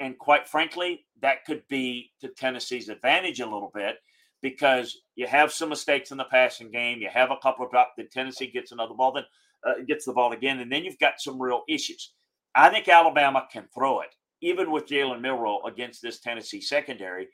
And 0.00 0.18
quite 0.18 0.48
frankly, 0.48 1.06
that 1.22 1.44
could 1.44 1.62
be 1.68 2.12
to 2.20 2.28
Tennessee's 2.28 2.88
advantage 2.88 3.40
a 3.40 3.46
little 3.46 3.70
bit 3.74 3.96
because 4.42 4.98
you 5.16 5.26
have 5.26 5.52
some 5.52 5.70
mistakes 5.70 6.10
in 6.10 6.18
the 6.18 6.24
passing 6.24 6.70
game. 6.70 7.00
You 7.00 7.08
have 7.12 7.30
a 7.30 7.38
couple 7.38 7.64
of 7.64 7.70
drops. 7.70 7.92
Then 7.96 8.08
Tennessee 8.12 8.50
gets 8.50 8.72
another 8.72 8.94
ball, 8.94 9.12
then 9.12 9.24
uh, 9.66 9.82
gets 9.86 10.06
the 10.06 10.12
ball 10.12 10.32
again, 10.32 10.60
and 10.60 10.72
then 10.72 10.84
you've 10.84 10.98
got 10.98 11.20
some 11.20 11.40
real 11.40 11.62
issues. 11.68 12.12
I 12.54 12.70
think 12.70 12.88
Alabama 12.88 13.46
can 13.52 13.68
throw 13.74 14.00
it, 14.00 14.14
even 14.40 14.70
with 14.70 14.86
Jalen 14.86 15.20
Milroe 15.20 15.62
against 15.66 16.02
this 16.02 16.20
Tennessee 16.20 16.60
secondary, 16.60 17.28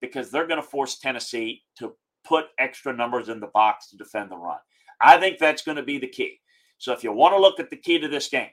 because 0.00 0.30
they're 0.30 0.46
going 0.46 0.60
to 0.60 0.66
force 0.66 0.98
Tennessee 0.98 1.62
to 1.78 1.94
put 2.24 2.46
extra 2.58 2.94
numbers 2.94 3.28
in 3.28 3.40
the 3.40 3.48
box 3.48 3.88
to 3.90 3.96
defend 3.96 4.30
the 4.30 4.36
run. 4.36 4.58
I 5.00 5.18
think 5.18 5.38
that's 5.38 5.62
going 5.62 5.76
to 5.76 5.82
be 5.82 5.98
the 5.98 6.06
key. 6.06 6.38
So 6.78 6.92
if 6.92 7.04
you 7.04 7.12
want 7.12 7.34
to 7.34 7.40
look 7.40 7.60
at 7.60 7.70
the 7.70 7.76
key 7.76 7.98
to 7.98 8.08
this 8.08 8.28
game, 8.28 8.50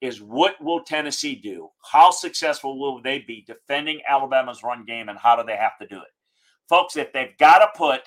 is 0.00 0.20
what 0.20 0.62
will 0.62 0.82
Tennessee 0.82 1.34
do? 1.34 1.70
How 1.90 2.10
successful 2.10 2.78
will 2.78 3.00
they 3.00 3.20
be 3.20 3.44
defending 3.46 4.00
Alabama's 4.06 4.62
run 4.62 4.84
game, 4.84 5.08
and 5.08 5.18
how 5.18 5.36
do 5.36 5.42
they 5.46 5.56
have 5.56 5.78
to 5.80 5.86
do 5.86 5.96
it? 5.96 6.12
Folks, 6.68 6.96
if 6.96 7.12
they've 7.12 7.36
got 7.38 7.58
to 7.58 7.78
put 7.78 8.02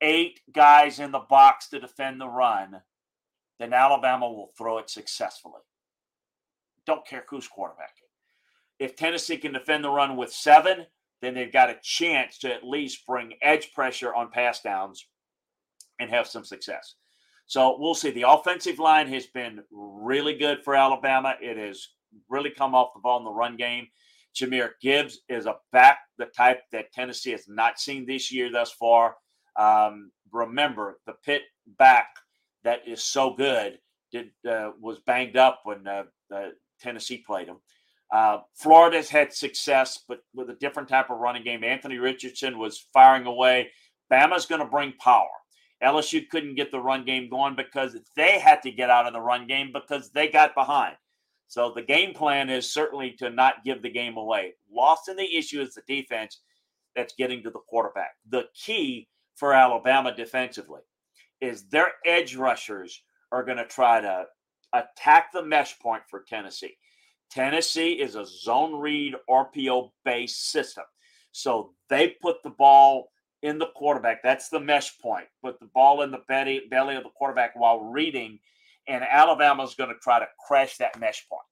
eight 0.00 0.40
guys 0.52 0.98
in 0.98 1.12
the 1.12 1.20
box 1.20 1.68
to 1.68 1.78
defend 1.78 2.20
the 2.20 2.28
run, 2.28 2.80
then 3.58 3.72
Alabama 3.72 4.28
will 4.28 4.52
throw 4.56 4.78
it 4.78 4.90
successfully. 4.90 5.60
Don't 6.86 7.06
care 7.06 7.24
who's 7.28 7.46
quarterbacking. 7.46 8.09
If 8.80 8.96
Tennessee 8.96 9.36
can 9.36 9.52
defend 9.52 9.84
the 9.84 9.90
run 9.90 10.16
with 10.16 10.32
seven, 10.32 10.86
then 11.22 11.34
they've 11.34 11.52
got 11.52 11.70
a 11.70 11.78
chance 11.82 12.38
to 12.38 12.52
at 12.52 12.64
least 12.64 13.06
bring 13.06 13.34
edge 13.42 13.72
pressure 13.74 14.12
on 14.14 14.30
pass 14.30 14.62
downs 14.62 15.06
and 16.00 16.10
have 16.10 16.26
some 16.26 16.44
success. 16.44 16.94
So 17.46 17.76
we'll 17.78 17.94
see. 17.94 18.10
The 18.10 18.28
offensive 18.28 18.78
line 18.78 19.06
has 19.08 19.26
been 19.26 19.60
really 19.70 20.36
good 20.36 20.64
for 20.64 20.74
Alabama. 20.74 21.34
It 21.40 21.58
has 21.58 21.88
really 22.28 22.50
come 22.50 22.74
off 22.74 22.94
the 22.94 23.00
ball 23.00 23.18
in 23.18 23.24
the 23.24 23.30
run 23.30 23.56
game. 23.56 23.86
Jahmyr 24.34 24.70
Gibbs 24.80 25.20
is 25.28 25.46
a 25.46 25.56
back, 25.72 25.98
the 26.16 26.26
type 26.26 26.62
that 26.72 26.92
Tennessee 26.92 27.32
has 27.32 27.46
not 27.48 27.78
seen 27.78 28.06
this 28.06 28.32
year 28.32 28.50
thus 28.50 28.72
far. 28.72 29.16
Um, 29.56 30.10
remember, 30.32 31.00
the 31.06 31.14
Pitt 31.24 31.42
back 31.78 32.06
that 32.64 32.86
is 32.86 33.02
so 33.02 33.34
good 33.34 33.78
did 34.12 34.30
uh, 34.48 34.70
was 34.80 34.98
banged 35.00 35.36
up 35.36 35.60
when 35.64 35.86
uh, 35.86 36.04
uh, 36.34 36.48
Tennessee 36.80 37.22
played 37.26 37.48
him. 37.48 37.56
Uh, 38.12 38.38
Florida's 38.54 39.08
had 39.08 39.32
success, 39.32 40.00
but 40.08 40.20
with 40.34 40.50
a 40.50 40.54
different 40.54 40.88
type 40.88 41.10
of 41.10 41.18
running 41.18 41.44
game. 41.44 41.62
Anthony 41.62 41.98
Richardson 41.98 42.58
was 42.58 42.86
firing 42.92 43.26
away. 43.26 43.70
Bama's 44.10 44.46
going 44.46 44.60
to 44.60 44.66
bring 44.66 44.92
power. 45.00 45.28
LSU 45.82 46.28
couldn't 46.28 46.56
get 46.56 46.70
the 46.70 46.80
run 46.80 47.04
game 47.04 47.30
going 47.30 47.54
because 47.54 47.96
they 48.16 48.38
had 48.38 48.62
to 48.62 48.70
get 48.70 48.90
out 48.90 49.06
of 49.06 49.12
the 49.12 49.20
run 49.20 49.46
game 49.46 49.70
because 49.72 50.10
they 50.10 50.28
got 50.28 50.54
behind. 50.54 50.96
So 51.48 51.72
the 51.74 51.82
game 51.82 52.12
plan 52.12 52.50
is 52.50 52.72
certainly 52.72 53.12
to 53.18 53.30
not 53.30 53.64
give 53.64 53.82
the 53.82 53.90
game 53.90 54.16
away. 54.16 54.54
Lost 54.70 55.08
in 55.08 55.16
the 55.16 55.36
issue 55.36 55.60
is 55.60 55.74
the 55.74 55.82
defense 55.88 56.40
that's 56.94 57.14
getting 57.14 57.42
to 57.42 57.50
the 57.50 57.60
quarterback. 57.68 58.12
The 58.28 58.44
key 58.54 59.08
for 59.36 59.54
Alabama 59.54 60.14
defensively 60.14 60.82
is 61.40 61.68
their 61.68 61.92
edge 62.04 62.36
rushers 62.36 63.02
are 63.32 63.44
going 63.44 63.56
to 63.56 63.66
try 63.66 64.00
to 64.00 64.26
attack 64.74 65.32
the 65.32 65.44
mesh 65.44 65.78
point 65.78 66.02
for 66.08 66.24
Tennessee. 66.28 66.76
Tennessee 67.30 67.92
is 67.92 68.16
a 68.16 68.26
zone 68.26 68.80
read 68.80 69.14
RPO 69.28 69.90
based 70.04 70.50
system. 70.50 70.84
So 71.32 71.72
they 71.88 72.16
put 72.20 72.42
the 72.42 72.50
ball 72.50 73.10
in 73.42 73.58
the 73.58 73.68
quarterback. 73.76 74.22
That's 74.22 74.48
the 74.48 74.60
mesh 74.60 74.98
point. 74.98 75.26
Put 75.42 75.60
the 75.60 75.70
ball 75.74 76.02
in 76.02 76.10
the 76.10 76.22
belly, 76.28 76.62
belly 76.70 76.96
of 76.96 77.04
the 77.04 77.10
quarterback 77.10 77.52
while 77.54 77.80
reading, 77.80 78.38
and 78.88 79.04
Alabama's 79.04 79.74
going 79.74 79.90
to 79.90 80.00
try 80.00 80.18
to 80.18 80.26
crash 80.46 80.76
that 80.78 80.98
mesh 80.98 81.26
point 81.28 81.42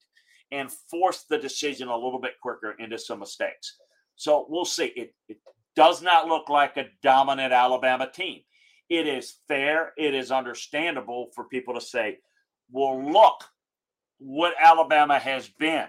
and 0.51 0.71
force 0.91 1.25
the 1.29 1.39
decision 1.39 1.89
a 1.89 1.97
little 1.97 2.21
bit 2.21 2.41
quicker 2.43 2.75
into 2.79 2.99
some 2.99 3.21
mistakes. 3.21 3.77
So 4.17 4.47
we'll 4.49 4.65
see. 4.65 4.87
It, 4.97 5.15
it 5.29 5.39
does 5.77 6.03
not 6.03 6.27
look 6.27 6.49
like 6.49 6.77
a 6.77 6.89
dominant 7.03 7.53
Alabama 7.53 8.11
team. 8.11 8.41
It 8.89 9.07
is 9.07 9.37
fair. 9.47 9.93
It 9.97 10.15
is 10.15 10.33
understandable 10.33 11.29
for 11.35 11.45
people 11.45 11.75
to 11.75 11.81
say, 11.81 12.19
well, 12.71 13.01
look 13.13 13.45
what 14.19 14.55
Alabama 14.61 15.19
has 15.19 15.49
been. 15.49 15.87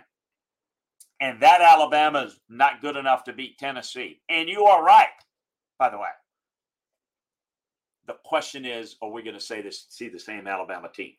And 1.22 1.42
that 1.42 1.62
Alabama 1.62 2.24
is 2.24 2.39
not 2.48 2.82
good 2.82 2.96
enough 2.96 3.26
to 3.26 3.34
beat 3.34 3.58
Tennessee. 3.58 4.22
And 4.30 4.48
you 4.48 4.63
are 4.65 4.84
right 4.84 5.10
by 5.80 5.89
the 5.89 5.98
way. 5.98 6.10
The 8.06 8.18
question 8.26 8.65
is, 8.65 8.98
are 9.02 9.10
we 9.10 9.24
going 9.24 9.36
to 9.36 9.42
say 9.42 9.62
this, 9.62 9.86
see 9.89 10.10
the 10.10 10.20
same 10.20 10.46
Alabama 10.46 10.89
team? 10.94 11.13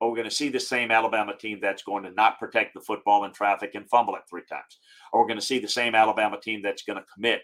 Are 0.00 0.10
we 0.10 0.16
going 0.16 0.28
to 0.28 0.34
see 0.34 0.48
the 0.48 0.60
same 0.60 0.90
Alabama 0.90 1.36
team 1.36 1.60
that's 1.60 1.84
going 1.84 2.02
to 2.04 2.10
not 2.10 2.38
protect 2.38 2.74
the 2.74 2.80
football 2.80 3.24
in 3.24 3.32
traffic 3.32 3.74
and 3.74 3.88
fumble 3.88 4.16
it 4.16 4.22
three 4.28 4.42
times? 4.48 4.78
Are 5.12 5.20
we're 5.20 5.28
going 5.28 5.38
to 5.38 5.46
see 5.46 5.60
the 5.60 5.68
same 5.68 5.94
Alabama 5.94 6.40
team 6.40 6.60
that's 6.60 6.82
going 6.82 6.98
to 6.98 7.04
commit 7.14 7.42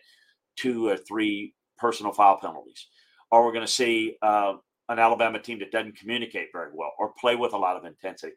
two 0.56 0.88
or 0.88 0.96
three 0.96 1.54
personal 1.78 2.12
foul 2.12 2.38
penalties? 2.38 2.88
Are 3.30 3.44
we're 3.44 3.52
going 3.52 3.66
to 3.66 3.72
see 3.72 4.16
uh, 4.22 4.54
an 4.88 4.98
Alabama 4.98 5.40
team 5.40 5.60
that 5.60 5.70
doesn't 5.70 5.96
communicate 5.96 6.48
very 6.52 6.70
well 6.74 6.92
or 6.98 7.12
play 7.20 7.36
with 7.36 7.52
a 7.52 7.58
lot 7.58 7.76
of 7.76 7.84
intensity? 7.84 8.32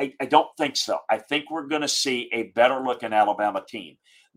I, 0.00 0.12
I 0.20 0.26
don't 0.26 0.48
think 0.56 0.76
so. 0.76 0.98
I 1.10 1.18
think 1.18 1.50
we're 1.50 1.66
going 1.66 1.82
to 1.82 1.88
see 1.88 2.28
a 2.32 2.44
better 2.54 2.80
looking 2.80 3.12
Alabama 3.12 3.64
team. 3.66 3.96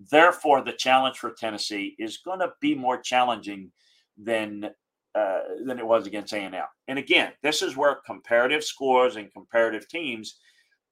Therefore, 0.09 0.63
the 0.63 0.73
challenge 0.73 1.17
for 1.17 1.31
Tennessee 1.31 1.95
is 1.99 2.17
going 2.17 2.39
to 2.39 2.53
be 2.59 2.73
more 2.73 2.99
challenging 2.99 3.71
than 4.17 4.71
uh, 5.13 5.39
than 5.65 5.77
it 5.77 5.85
was 5.85 6.07
against 6.07 6.31
A&M. 6.31 6.53
And 6.87 6.97
again, 6.97 7.33
this 7.43 7.61
is 7.61 7.75
where 7.75 7.99
comparative 8.05 8.63
scores 8.63 9.17
and 9.17 9.31
comparative 9.33 9.89
teams 9.89 10.39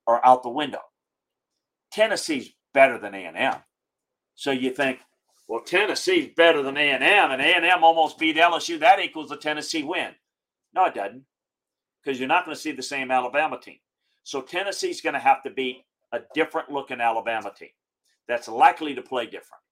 are 0.07 0.19
out 0.25 0.43
the 0.43 0.49
window. 0.49 0.81
Tennessee's 1.91 2.49
better 2.73 2.97
than 2.97 3.15
A&M. 3.15 3.55
So 4.35 4.51
you 4.51 4.71
think, 4.71 4.99
well, 5.47 5.61
Tennessee's 5.61 6.33
better 6.35 6.61
than 6.61 6.75
A&M, 6.75 7.01
and 7.01 7.41
A&M 7.41 7.83
almost 7.83 8.19
beat 8.19 8.35
LSU. 8.35 8.79
That 8.79 8.99
equals 8.99 9.31
a 9.31 9.37
Tennessee 9.37 9.83
win. 9.83 10.11
No, 10.75 10.85
it 10.85 10.93
doesn't, 10.93 11.23
because 12.03 12.19
you're 12.19 12.27
not 12.27 12.43
going 12.45 12.55
to 12.55 12.61
see 12.61 12.73
the 12.73 12.83
same 12.83 13.11
Alabama 13.11 13.57
team. 13.59 13.79
So 14.23 14.41
Tennessee's 14.41 15.01
going 15.01 15.13
to 15.13 15.19
have 15.19 15.43
to 15.43 15.49
beat 15.49 15.83
a 16.11 16.19
different 16.33 16.71
looking 16.71 17.01
Alabama 17.01 17.51
team 17.55 17.69
that's 18.27 18.47
likely 18.47 18.93
to 18.95 19.01
play 19.01 19.25
different. 19.25 19.63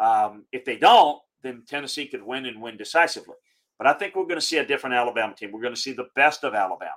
Um, 0.00 0.44
if 0.52 0.64
they 0.64 0.76
don't, 0.76 1.18
then 1.42 1.62
Tennessee 1.66 2.06
could 2.06 2.22
win 2.22 2.46
and 2.46 2.60
win 2.60 2.76
decisively. 2.76 3.36
But 3.78 3.88
I 3.88 3.92
think 3.92 4.14
we're 4.14 4.24
going 4.24 4.40
to 4.40 4.46
see 4.46 4.58
a 4.58 4.66
different 4.66 4.94
Alabama 4.94 5.34
team. 5.34 5.52
We're 5.52 5.62
going 5.62 5.74
to 5.74 5.80
see 5.80 5.92
the 5.92 6.08
best 6.14 6.44
of 6.44 6.54
Alabama. 6.54 6.92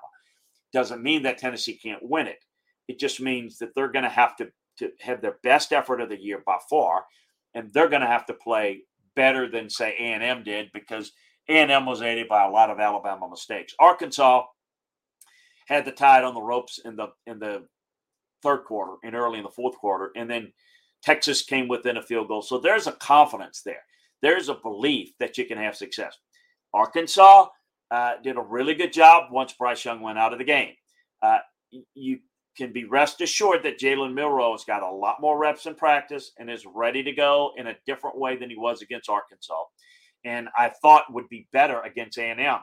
Doesn't 0.73 1.03
mean 1.03 1.23
that 1.23 1.37
Tennessee 1.37 1.77
can't 1.81 2.03
win 2.03 2.27
it. 2.27 2.39
It 2.87 2.99
just 2.99 3.19
means 3.19 3.57
that 3.57 3.73
they're 3.75 3.91
going 3.91 4.03
to 4.03 4.09
have 4.09 4.35
to, 4.37 4.49
to 4.79 4.91
have 5.01 5.21
their 5.21 5.37
best 5.43 5.73
effort 5.73 6.01
of 6.01 6.09
the 6.09 6.21
year 6.21 6.43
by 6.45 6.57
far, 6.69 7.05
and 7.53 7.71
they're 7.73 7.89
going 7.89 8.01
to 8.01 8.07
have 8.07 8.25
to 8.27 8.33
play 8.33 8.83
better 9.15 9.49
than 9.49 9.69
say 9.69 9.95
A&M 9.99 10.43
did 10.43 10.69
because 10.73 11.11
A&M 11.49 11.85
was 11.85 12.01
aided 12.01 12.27
by 12.27 12.45
a 12.45 12.49
lot 12.49 12.69
of 12.69 12.79
Alabama 12.79 13.27
mistakes. 13.29 13.73
Arkansas 13.79 14.43
had 15.67 15.85
the 15.85 15.91
tide 15.91 16.23
on 16.23 16.33
the 16.33 16.41
ropes 16.41 16.79
in 16.83 16.95
the 16.95 17.07
in 17.25 17.39
the 17.39 17.65
third 18.41 18.63
quarter 18.65 18.93
and 19.03 19.15
early 19.15 19.37
in 19.37 19.43
the 19.43 19.49
fourth 19.49 19.77
quarter, 19.77 20.11
and 20.15 20.29
then 20.29 20.51
Texas 21.03 21.43
came 21.43 21.67
within 21.67 21.97
a 21.97 22.01
field 22.01 22.27
goal. 22.27 22.41
So 22.41 22.57
there's 22.57 22.87
a 22.87 22.93
confidence 22.93 23.61
there. 23.61 23.83
There's 24.21 24.49
a 24.49 24.55
belief 24.55 25.11
that 25.19 25.37
you 25.37 25.45
can 25.45 25.57
have 25.57 25.75
success. 25.75 26.17
Arkansas 26.73 27.47
uh, 27.91 28.13
did 28.23 28.37
a 28.37 28.41
really 28.41 28.73
good 28.73 28.91
job 28.91 29.31
once 29.31 29.53
Bryce 29.53 29.85
Young 29.85 30.01
went 30.01 30.17
out 30.17 30.33
of 30.33 30.39
the 30.39 30.45
game. 30.45 30.73
Uh, 31.21 31.39
you 31.93 32.19
can 32.57 32.73
be 32.73 32.85
rest 32.85 33.21
assured 33.21 33.63
that 33.63 33.79
Jalen 33.79 34.13
Milroe 34.13 34.51
has 34.51 34.63
got 34.63 34.81
a 34.81 34.89
lot 34.89 35.21
more 35.21 35.37
reps 35.37 35.67
in 35.67 35.75
practice 35.75 36.31
and 36.39 36.49
is 36.49 36.65
ready 36.65 37.03
to 37.03 37.11
go 37.11 37.51
in 37.57 37.67
a 37.67 37.77
different 37.85 38.17
way 38.17 38.35
than 38.35 38.49
he 38.49 38.57
was 38.57 38.81
against 38.81 39.09
Arkansas. 39.09 39.63
And 40.25 40.49
I 40.57 40.69
thought 40.81 41.13
would 41.13 41.29
be 41.29 41.47
better 41.53 41.81
against 41.81 42.17
A&M. 42.17 42.59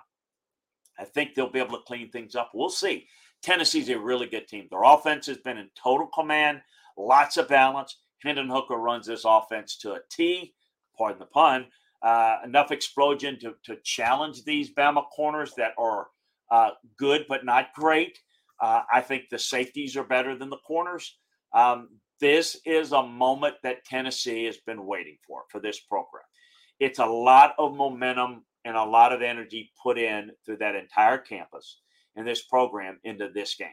I 0.98 1.04
think 1.04 1.34
they'll 1.34 1.50
be 1.50 1.58
able 1.58 1.76
to 1.78 1.84
clean 1.86 2.10
things 2.10 2.34
up. 2.34 2.50
We'll 2.54 2.68
see. 2.68 3.06
Tennessee's 3.42 3.90
a 3.90 3.98
really 3.98 4.26
good 4.26 4.48
team. 4.48 4.68
Their 4.70 4.84
offense 4.84 5.26
has 5.26 5.38
been 5.38 5.58
in 5.58 5.68
total 5.74 6.06
command, 6.08 6.62
lots 6.96 7.36
of 7.36 7.48
balance. 7.48 7.98
Hendon 8.22 8.48
Hooker 8.48 8.76
runs 8.76 9.06
this 9.06 9.24
offense 9.26 9.76
to 9.78 9.94
a 9.94 10.00
T, 10.10 10.54
pardon 10.96 11.18
the 11.18 11.26
pun. 11.26 11.66
Uh, 12.02 12.38
enough 12.44 12.70
explosion 12.70 13.38
to, 13.40 13.54
to 13.64 13.76
challenge 13.82 14.44
these 14.44 14.74
Bama 14.74 15.04
corners 15.14 15.54
that 15.56 15.72
are 15.78 16.08
uh, 16.50 16.70
good 16.98 17.26
but 17.28 17.44
not 17.44 17.72
great. 17.74 18.18
Uh, 18.60 18.82
I 18.92 19.00
think 19.00 19.24
the 19.30 19.38
safeties 19.38 19.96
are 19.96 20.04
better 20.04 20.36
than 20.36 20.50
the 20.50 20.58
corners. 20.58 21.18
Um, 21.52 21.88
this 22.20 22.60
is 22.64 22.92
a 22.92 23.02
moment 23.02 23.56
that 23.62 23.84
Tennessee 23.84 24.44
has 24.44 24.58
been 24.58 24.86
waiting 24.86 25.18
for 25.26 25.42
for 25.50 25.60
this 25.60 25.80
program. 25.80 26.24
It's 26.80 26.98
a 26.98 27.06
lot 27.06 27.54
of 27.58 27.74
momentum 27.74 28.44
and 28.64 28.76
a 28.76 28.84
lot 28.84 29.12
of 29.12 29.22
energy 29.22 29.70
put 29.82 29.98
in 29.98 30.30
through 30.44 30.58
that 30.58 30.74
entire 30.74 31.18
campus 31.18 31.80
and 32.16 32.26
this 32.26 32.42
program 32.42 32.98
into 33.04 33.28
this 33.28 33.54
game. 33.56 33.68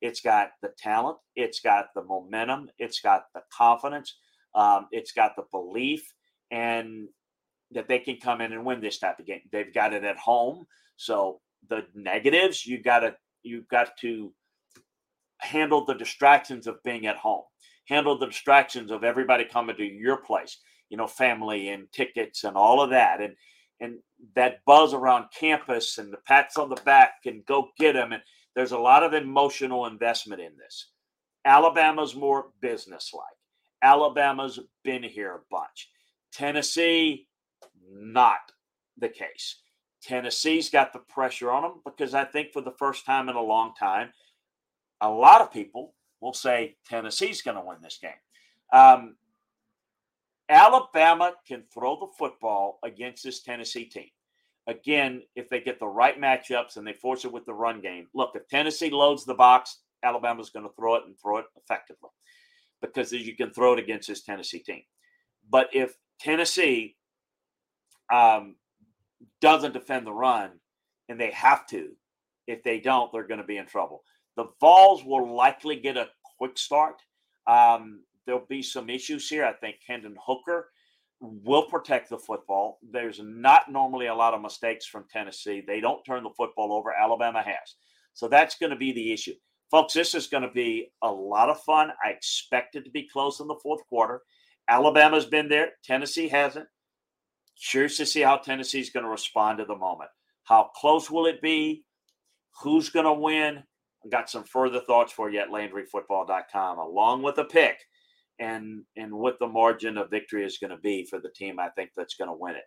It's 0.00 0.20
got 0.20 0.50
the 0.62 0.70
talent, 0.78 1.18
it's 1.34 1.60
got 1.60 1.86
the 1.94 2.04
momentum, 2.04 2.70
it's 2.78 3.00
got 3.00 3.24
the 3.34 3.40
confidence, 3.52 4.16
um, 4.54 4.86
it's 4.92 5.12
got 5.12 5.34
the 5.34 5.44
belief, 5.50 6.12
and 6.50 7.08
that 7.72 7.88
they 7.88 7.98
can 7.98 8.16
come 8.16 8.40
in 8.40 8.52
and 8.52 8.64
win 8.64 8.80
this 8.80 8.98
type 8.98 9.18
of 9.18 9.26
game. 9.26 9.40
They've 9.50 9.74
got 9.74 9.92
it 9.92 10.04
at 10.04 10.16
home, 10.18 10.66
so 10.96 11.40
the 11.68 11.84
negatives 11.94 12.64
you 12.64 12.80
got 12.82 13.00
to 13.00 13.16
you 13.42 13.64
got 13.70 13.96
to 14.00 14.32
handle 15.40 15.84
the 15.84 15.94
distractions 15.94 16.66
of 16.66 16.82
being 16.82 17.06
at 17.06 17.16
home. 17.16 17.42
handle 17.88 18.18
the 18.18 18.26
distractions 18.26 18.90
of 18.90 19.02
everybody 19.02 19.44
coming 19.44 19.76
to 19.76 19.84
your 19.84 20.18
place, 20.18 20.58
you 20.90 20.96
know, 20.96 21.06
family 21.06 21.70
and 21.70 21.90
tickets 21.92 22.44
and 22.44 22.56
all 22.56 22.80
of 22.80 22.90
that. 22.90 23.20
And 23.20 23.34
and 23.80 23.98
that 24.34 24.64
buzz 24.64 24.94
around 24.94 25.26
campus 25.38 25.98
and 25.98 26.12
the 26.12 26.18
pats 26.18 26.56
on 26.56 26.68
the 26.68 26.80
back 26.84 27.20
and 27.26 27.44
go 27.46 27.68
get 27.78 27.92
them. 27.92 28.12
And 28.12 28.22
there's 28.54 28.72
a 28.72 28.78
lot 28.78 29.02
of 29.02 29.14
emotional 29.14 29.86
investment 29.86 30.40
in 30.40 30.52
this. 30.56 30.90
Alabama's 31.44 32.14
more 32.14 32.48
businesslike. 32.60 33.24
Alabama's 33.82 34.58
been 34.82 35.02
here 35.02 35.34
a 35.34 35.40
bunch. 35.50 35.90
Tennessee, 36.32 37.28
not 37.90 38.40
the 38.98 39.08
case. 39.08 39.60
Tennessee's 40.02 40.70
got 40.70 40.92
the 40.92 40.98
pressure 40.98 41.50
on 41.50 41.62
them 41.62 41.80
because 41.84 42.14
I 42.14 42.24
think 42.24 42.52
for 42.52 42.60
the 42.60 42.74
first 42.78 43.06
time 43.06 43.28
in 43.28 43.36
a 43.36 43.42
long 43.42 43.74
time, 43.78 44.10
a 45.00 45.08
lot 45.08 45.40
of 45.40 45.52
people 45.52 45.94
will 46.20 46.34
say 46.34 46.76
Tennessee's 46.88 47.42
going 47.42 47.56
to 47.56 47.64
win 47.64 47.78
this 47.82 47.98
game. 48.00 48.10
Um, 48.72 49.16
Alabama 50.48 51.34
can 51.46 51.64
throw 51.72 51.98
the 51.98 52.12
football 52.18 52.78
against 52.84 53.24
this 53.24 53.42
Tennessee 53.42 53.84
team. 53.84 54.08
Again, 54.66 55.22
if 55.34 55.48
they 55.48 55.60
get 55.60 55.78
the 55.78 55.86
right 55.86 56.20
matchups 56.20 56.76
and 56.76 56.86
they 56.86 56.92
force 56.92 57.24
it 57.24 57.32
with 57.32 57.46
the 57.46 57.54
run 57.54 57.80
game. 57.80 58.06
Look, 58.14 58.32
if 58.34 58.48
Tennessee 58.48 58.90
loads 58.90 59.24
the 59.24 59.34
box, 59.34 59.80
Alabama's 60.02 60.50
going 60.50 60.66
to 60.66 60.74
throw 60.74 60.96
it 60.96 61.04
and 61.06 61.18
throw 61.18 61.38
it 61.38 61.46
effectively 61.56 62.10
because 62.80 63.12
you 63.12 63.34
can 63.34 63.50
throw 63.50 63.72
it 63.72 63.78
against 63.78 64.08
this 64.08 64.22
Tennessee 64.22 64.60
team. 64.60 64.82
But 65.50 65.68
if 65.72 65.94
Tennessee 66.20 66.96
um, 68.12 68.56
doesn't 69.40 69.72
defend 69.72 70.06
the 70.06 70.12
run, 70.12 70.52
and 71.08 71.18
they 71.20 71.30
have 71.30 71.66
to, 71.68 71.90
if 72.46 72.62
they 72.62 72.80
don't, 72.80 73.10
they're 73.12 73.26
going 73.26 73.40
to 73.40 73.46
be 73.46 73.56
in 73.56 73.66
trouble. 73.66 74.02
The 74.36 74.46
Vols 74.60 75.04
will 75.04 75.34
likely 75.34 75.76
get 75.76 75.96
a 75.96 76.08
quick 76.38 76.58
start. 76.58 76.96
Um, 77.46 78.02
there'll 78.28 78.46
be 78.46 78.62
some 78.62 78.90
issues 78.90 79.26
here. 79.26 79.44
I 79.44 79.54
think 79.54 79.76
Hendon 79.86 80.14
Hooker 80.22 80.68
will 81.20 81.62
protect 81.62 82.10
the 82.10 82.18
football. 82.18 82.78
There's 82.82 83.20
not 83.24 83.72
normally 83.72 84.06
a 84.06 84.14
lot 84.14 84.34
of 84.34 84.42
mistakes 84.42 84.84
from 84.86 85.06
Tennessee. 85.10 85.64
They 85.66 85.80
don't 85.80 86.04
turn 86.04 86.22
the 86.22 86.30
football 86.36 86.74
over. 86.74 86.92
Alabama 86.92 87.42
has. 87.42 87.74
So 88.12 88.28
that's 88.28 88.58
going 88.58 88.70
to 88.70 88.76
be 88.76 88.92
the 88.92 89.12
issue. 89.12 89.32
Folks, 89.70 89.94
this 89.94 90.14
is 90.14 90.26
going 90.26 90.42
to 90.42 90.50
be 90.50 90.90
a 91.02 91.10
lot 91.10 91.48
of 91.48 91.62
fun. 91.62 91.90
I 92.04 92.10
expect 92.10 92.76
it 92.76 92.84
to 92.84 92.90
be 92.90 93.08
close 93.08 93.40
in 93.40 93.48
the 93.48 93.58
fourth 93.62 93.80
quarter. 93.88 94.20
Alabama's 94.68 95.26
been 95.26 95.48
there, 95.48 95.70
Tennessee 95.82 96.28
hasn't. 96.28 96.68
Curious 97.70 97.96
to 97.96 98.06
see 98.06 98.20
how 98.20 98.36
Tennessee's 98.36 98.90
going 98.90 99.04
to 99.04 99.10
respond 99.10 99.58
to 99.58 99.64
the 99.64 99.74
moment. 99.74 100.10
How 100.44 100.70
close 100.76 101.10
will 101.10 101.26
it 101.26 101.40
be? 101.40 101.84
Who's 102.62 102.90
going 102.90 103.06
to 103.06 103.12
win? 103.12 103.62
I've 104.04 104.10
got 104.10 104.30
some 104.30 104.44
further 104.44 104.80
thoughts 104.80 105.12
for 105.12 105.30
you 105.30 105.40
at 105.40 105.48
LandryFootball.com, 105.48 106.78
along 106.78 107.22
with 107.22 107.38
a 107.38 107.44
pick 107.44 107.78
and 108.40 108.82
and 108.96 109.12
what 109.12 109.38
the 109.38 109.46
margin 109.46 109.98
of 109.98 110.10
victory 110.10 110.44
is 110.44 110.58
going 110.58 110.70
to 110.70 110.78
be 110.78 111.04
for 111.04 111.18
the 111.20 111.30
team. 111.30 111.58
I 111.58 111.68
think 111.70 111.90
that's 111.96 112.14
going 112.14 112.30
to 112.30 112.36
win 112.36 112.54
it. 112.54 112.64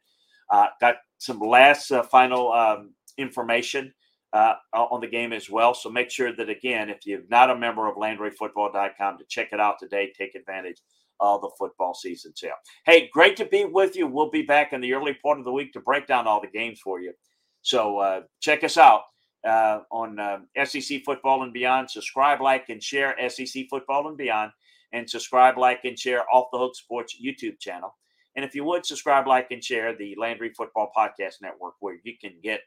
Uh, 0.50 0.68
got 0.80 0.96
some 1.18 1.40
last 1.40 1.92
uh, 1.92 2.04
final 2.04 2.52
um, 2.52 2.94
information 3.18 3.94
uh, 4.34 4.56
on 4.74 5.02
the 5.02 5.08
game 5.08 5.34
as 5.34 5.50
well. 5.50 5.74
So 5.74 5.90
make 5.90 6.10
sure 6.10 6.36
that 6.36 6.50
again, 6.50 6.90
if 6.90 7.06
you're 7.06 7.22
not 7.30 7.50
a 7.50 7.56
member 7.56 7.88
of 7.88 7.96
LandryFootball.com, 7.96 9.18
to 9.18 9.24
check 9.30 9.50
it 9.52 9.60
out 9.60 9.80
today. 9.80 10.12
Take 10.18 10.36
advantage 10.36 10.82
of 11.20 11.42
the 11.42 11.52
football 11.58 11.94
season 11.94 12.36
sale. 12.36 12.56
Hey, 12.86 13.10
great 13.14 13.38
to 13.38 13.46
be 13.46 13.66
with 13.66 13.96
you. 13.96 14.08
We'll 14.08 14.32
be 14.32 14.42
back 14.42 14.74
in 14.74 14.82
the 14.82 14.94
early 14.94 15.14
part 15.14 15.40
of 15.40 15.46
the 15.46 15.52
week 15.52 15.72
to 15.74 15.80
break 15.80 16.08
down 16.08 16.28
all 16.28 16.42
the 16.42 16.48
games 16.48 16.80
for 16.80 17.00
you. 17.00 17.14
So 17.62 18.00
uh, 18.00 18.22
check 18.40 18.64
us 18.64 18.78
out 18.78 19.02
uh, 19.46 19.82
on 19.92 20.20
uh, 20.20 20.40
SEC 20.66 21.04
Football 21.06 21.44
and 21.44 21.54
Beyond. 21.54 21.92
Subscribe, 21.92 22.42
like, 22.42 22.70
and 22.70 22.82
share 22.82 23.16
SEC 23.30 23.66
Football 23.70 24.08
and 24.08 24.18
Beyond 24.18 24.52
and 24.94 25.10
subscribe, 25.10 25.58
like, 25.58 25.82
and 25.84 25.98
share 25.98 26.24
Off 26.32 26.48
the 26.52 26.60
Hook 26.60 26.76
Sports 26.76 27.16
YouTube 27.24 27.60
channel. 27.60 27.96
And 28.36 28.46
if 28.46 28.56
you 28.56 28.64
would 28.66 28.86
subscribe, 28.86 29.28
like, 29.28 29.52
and 29.52 29.64
share 29.64 29.96
the 29.96 30.16
Landry 30.20 30.52
Football 30.56 30.92
Podcast 30.96 31.36
Network, 31.42 31.74
where 31.80 31.98
you 32.04 32.14
can 32.20 32.34
get 32.42 32.62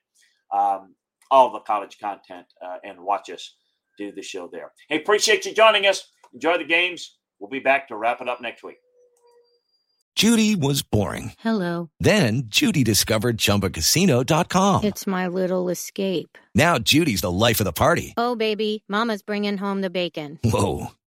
um, 0.52 0.94
all 1.30 1.52
the 1.52 1.60
college 1.60 1.98
content 1.98 2.46
uh, 2.64 2.76
and 2.84 3.00
watch 3.00 3.30
us 3.30 3.54
do 3.98 4.12
the 4.12 4.22
show 4.22 4.48
there. 4.50 4.72
Hey, 4.88 4.96
appreciate 4.96 5.46
you 5.46 5.54
joining 5.54 5.86
us. 5.86 6.10
Enjoy 6.32 6.58
the 6.58 6.64
games. 6.64 7.16
We'll 7.38 7.50
be 7.50 7.60
back 7.60 7.88
to 7.88 7.96
wrap 7.96 8.20
it 8.20 8.28
up 8.28 8.40
next 8.40 8.62
week. 8.62 8.76
Judy 10.16 10.54
was 10.54 10.82
boring. 10.82 11.32
Hello. 11.40 11.90
Then 11.98 12.44
Judy 12.46 12.84
discovered 12.84 13.36
ChumbaCasino.com. 13.36 14.84
It's 14.84 15.08
my 15.08 15.26
little 15.26 15.68
escape. 15.68 16.38
Now 16.54 16.78
Judy's 16.78 17.20
the 17.20 17.32
life 17.32 17.58
of 17.60 17.64
the 17.64 17.72
party. 17.72 18.14
Oh, 18.16 18.36
baby, 18.36 18.84
Mama's 18.88 19.22
bringing 19.22 19.56
home 19.56 19.80
the 19.80 19.90
bacon. 19.90 20.38
Whoa, 20.44 20.92